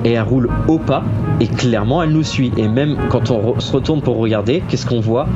[0.05, 1.05] et elle roule au pas
[1.41, 2.53] et clairement elle nous suit.
[2.57, 5.29] Et même quand on se retourne pour regarder, qu'est-ce qu'on voit?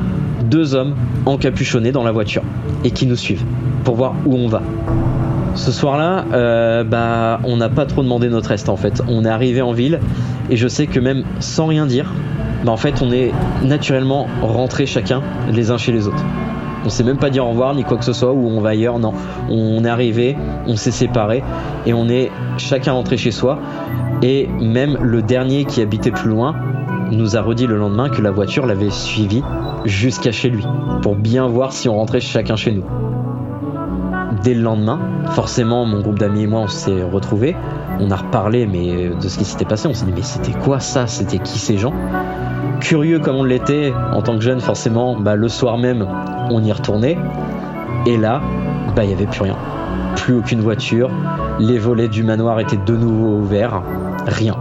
[0.44, 0.94] Deux hommes
[1.26, 2.42] encapuchonnés dans la voiture
[2.84, 3.44] et qui nous suivent
[3.84, 4.62] pour voir où on va.
[5.54, 9.02] Ce soir-là, euh, bah, on n'a pas trop demandé notre reste en fait.
[9.08, 10.00] On est arrivé en ville
[10.50, 12.12] et je sais que même sans rien dire,
[12.64, 13.32] bah, en fait, on est
[13.62, 16.24] naturellement rentrés chacun les uns chez les autres.
[16.84, 18.70] On s'est même pas dit au revoir ni quoi que ce soit ou on va
[18.70, 18.98] ailleurs.
[18.98, 19.12] Non,
[19.50, 20.36] on est arrivé,
[20.66, 21.42] on s'est séparés
[21.86, 23.58] et on est chacun rentré chez soi.
[24.22, 26.54] Et même le dernier qui habitait plus loin
[27.10, 29.42] nous a redit le lendemain que la voiture l'avait suivi
[29.84, 30.64] jusqu'à chez lui
[31.02, 32.84] pour bien voir si on rentrait chacun chez nous.
[34.42, 37.56] Dès le lendemain, forcément, mon groupe d'amis et moi, on s'est retrouvés.
[38.00, 39.88] On a reparlé mais de ce qui s'était passé.
[39.88, 41.06] On s'est dit mais c'était quoi ça?
[41.06, 41.92] C'était qui ces gens?
[42.80, 46.06] Curieux comme on l'était en tant que jeune, forcément, bah, le soir même,
[46.50, 47.18] on y retournait.
[48.06, 48.40] Et là,
[48.94, 49.56] bah, il n'y avait plus rien.
[50.16, 51.10] Plus aucune voiture.
[51.58, 53.82] Les volets du manoir étaient de nouveau ouverts.
[54.26, 54.56] Rien.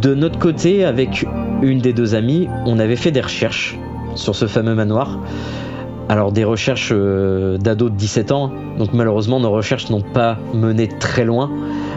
[0.00, 1.26] De notre côté, avec
[1.62, 3.78] une des deux amies, on avait fait des recherches
[4.14, 5.18] sur ce fameux manoir.
[6.08, 10.88] Alors des recherches euh, d'ados de 17 ans, donc malheureusement nos recherches n'ont pas mené
[10.88, 11.50] très loin.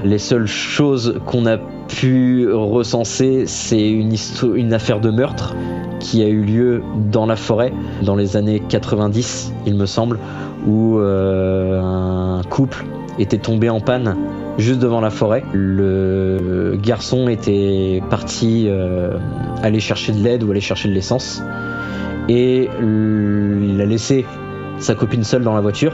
[0.04, 5.56] Les seules choses qu'on a pu recenser, c'est une, affaire de meurtre
[6.00, 10.20] qui a eu lieu dans la forêt dans les années 90, il me semble,
[10.68, 12.86] où euh, un couple
[13.18, 14.16] était tombé en panne
[14.58, 15.44] juste devant la forêt.
[15.54, 19.18] Le garçon était parti euh,
[19.62, 21.42] aller chercher de l'aide ou aller chercher de l'essence.
[22.30, 24.26] Et il a laissé
[24.80, 25.94] sa copine seule dans la voiture.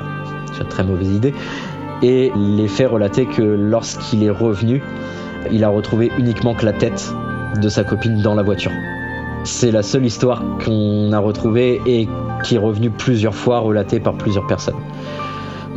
[0.54, 1.34] C'est une très mauvaise idée.
[2.02, 4.82] Et les faits relataient que lorsqu'il est revenu,
[5.52, 7.14] il a retrouvé uniquement que la tête
[7.62, 8.72] de sa copine dans la voiture.
[9.44, 12.08] C'est la seule histoire qu'on a retrouvée et
[12.44, 14.76] qui est revenue plusieurs fois relatée par plusieurs personnes.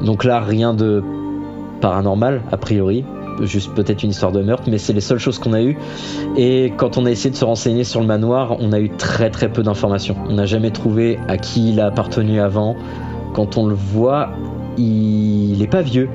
[0.02, 1.02] Donc là, rien de
[1.82, 3.04] paranormal, a priori.
[3.42, 5.76] Juste peut-être une histoire de meurtre, mais c'est les seules choses qu'on a eues.
[6.36, 9.30] Et quand on a essayé de se renseigner sur le manoir, on a eu très
[9.30, 10.16] très peu d'informations.
[10.28, 12.76] On n'a jamais trouvé à qui il a appartenu avant.
[13.34, 14.30] Quand on le voit,
[14.76, 16.08] il n'est pas vieux,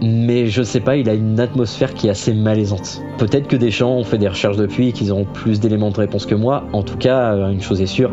[0.00, 3.02] mais je sais pas, il a une atmosphère qui est assez malaisante.
[3.18, 5.98] Peut-être que des gens ont fait des recherches depuis et qu'ils auront plus d'éléments de
[5.98, 6.64] réponse que moi.
[6.72, 8.12] En tout cas, une chose est sûre,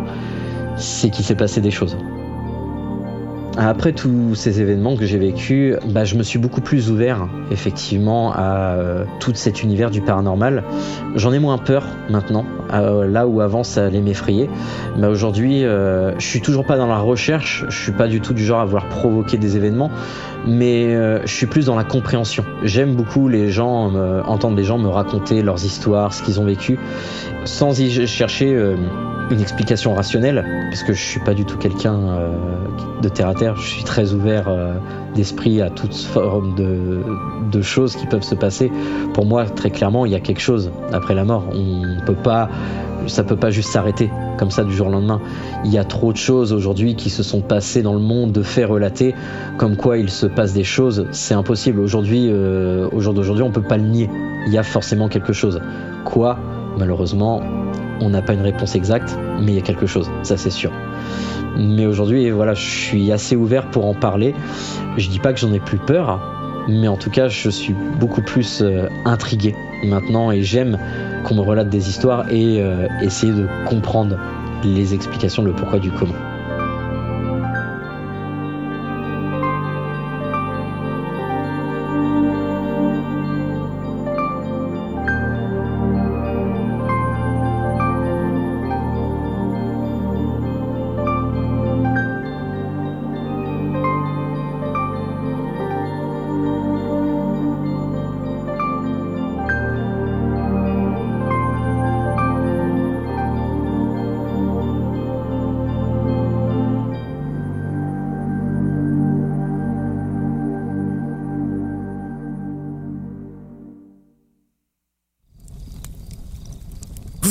[0.77, 1.95] c'est qu'il s'est passé des choses.
[3.57, 8.33] Après tous ces événements que j'ai vécus, bah, je me suis beaucoup plus ouvert effectivement
[8.33, 10.63] à euh, tout cet univers du paranormal.
[11.15, 14.49] J'en ai moins peur maintenant, euh, là où avant ça allait m'effrayer.
[14.97, 18.33] Mais aujourd'hui, euh, je suis toujours pas dans la recherche, je suis pas du tout
[18.33, 19.89] du genre à vouloir provoquer des événements,
[20.45, 20.93] mais
[21.25, 22.43] je suis plus dans la compréhension.
[22.63, 23.93] J'aime beaucoup les gens,
[24.25, 26.77] entendre les gens me raconter leurs histoires, ce qu'ils ont vécu,
[27.45, 28.75] sans y chercher
[29.31, 32.31] une explication rationnelle, puisque je suis pas du tout quelqu'un euh,
[33.01, 33.55] de terre à terre.
[33.55, 34.75] Je suis très ouvert euh,
[35.15, 37.01] d'esprit à toute forme de,
[37.51, 38.71] de, choses qui peuvent se passer.
[39.13, 41.45] Pour moi, très clairement, il y a quelque chose après la mort.
[41.53, 42.49] On peut pas,
[43.07, 45.21] ça peut pas juste s'arrêter comme ça du jour au lendemain.
[45.63, 48.43] Il y a trop de choses aujourd'hui qui se sont passées dans le monde, de
[48.43, 49.15] faits relatés,
[49.57, 51.07] comme quoi il se passe des choses.
[51.11, 51.79] C'est impossible.
[51.79, 54.09] Aujourd'hui, euh, au jour d'aujourd'hui, on peut pas le nier.
[54.47, 55.61] Il y a forcément quelque chose.
[56.03, 56.37] Quoi?
[56.77, 57.41] Malheureusement,
[58.01, 60.71] on n'a pas une réponse exacte, mais il y a quelque chose, ça c'est sûr.
[61.57, 64.35] Mais aujourd'hui, voilà, je suis assez ouvert pour en parler.
[64.97, 66.19] Je dis pas que j'en ai plus peur,
[66.67, 70.77] mais en tout cas, je suis beaucoup plus euh, intrigué maintenant et j'aime
[71.23, 74.17] qu'on me relate des histoires et euh, essayer de comprendre
[74.63, 76.15] les explications, le pourquoi du comment.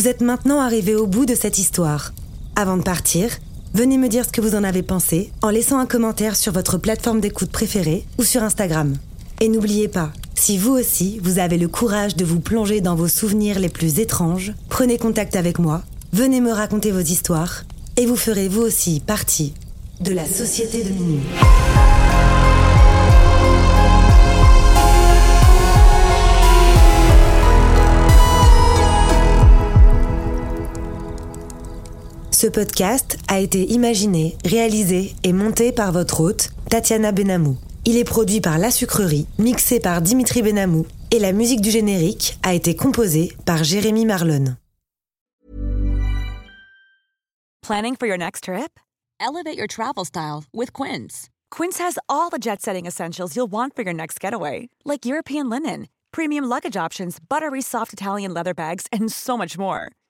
[0.05, 2.13] Vous êtes maintenant arrivé au bout de cette histoire.
[2.57, 3.31] Avant de partir,
[3.73, 6.77] Venez me dire ce que vous en avez pensé en laissant un commentaire sur votre
[6.77, 8.95] plateforme d'écoute préférée ou sur Instagram.
[9.41, 13.09] Et n'oubliez pas, si vous aussi, vous avez le courage de vous plonger dans vos
[13.09, 15.83] souvenirs les plus étranges, prenez contact avec moi,
[16.13, 17.65] venez me raconter vos histoires,
[17.97, 19.55] et vous ferez vous aussi partie
[20.01, 21.21] de la Société de Minuit.
[32.45, 37.57] Ce podcast a été imaginé, réalisé et monté par votre hôte, Tatiana Benamou.
[37.87, 42.39] Il est produit par La Sucrerie, mixé par Dimitri Benamou, et la musique du générique
[42.43, 44.59] a été composée par Jérémy Marlon.
[47.63, 48.79] Planning for your next trip?
[49.19, 51.31] Elevate your travel style with Quince.
[51.51, 55.49] Quince has all the jet setting essentials you'll want for your next getaway, like European
[55.49, 59.89] linen, premium luggage options, buttery soft Italian leather bags, and so much more.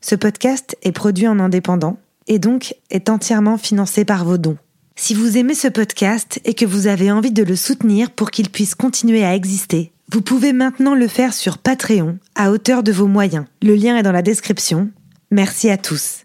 [0.00, 4.58] Ce podcast est produit en indépendant et donc est entièrement financé par vos dons.
[4.96, 8.50] Si vous aimez ce podcast et que vous avez envie de le soutenir pour qu'il
[8.50, 13.06] puisse continuer à exister, vous pouvez maintenant le faire sur Patreon à hauteur de vos
[13.06, 13.44] moyens.
[13.62, 14.90] Le lien est dans la description.
[15.30, 16.24] Merci à tous.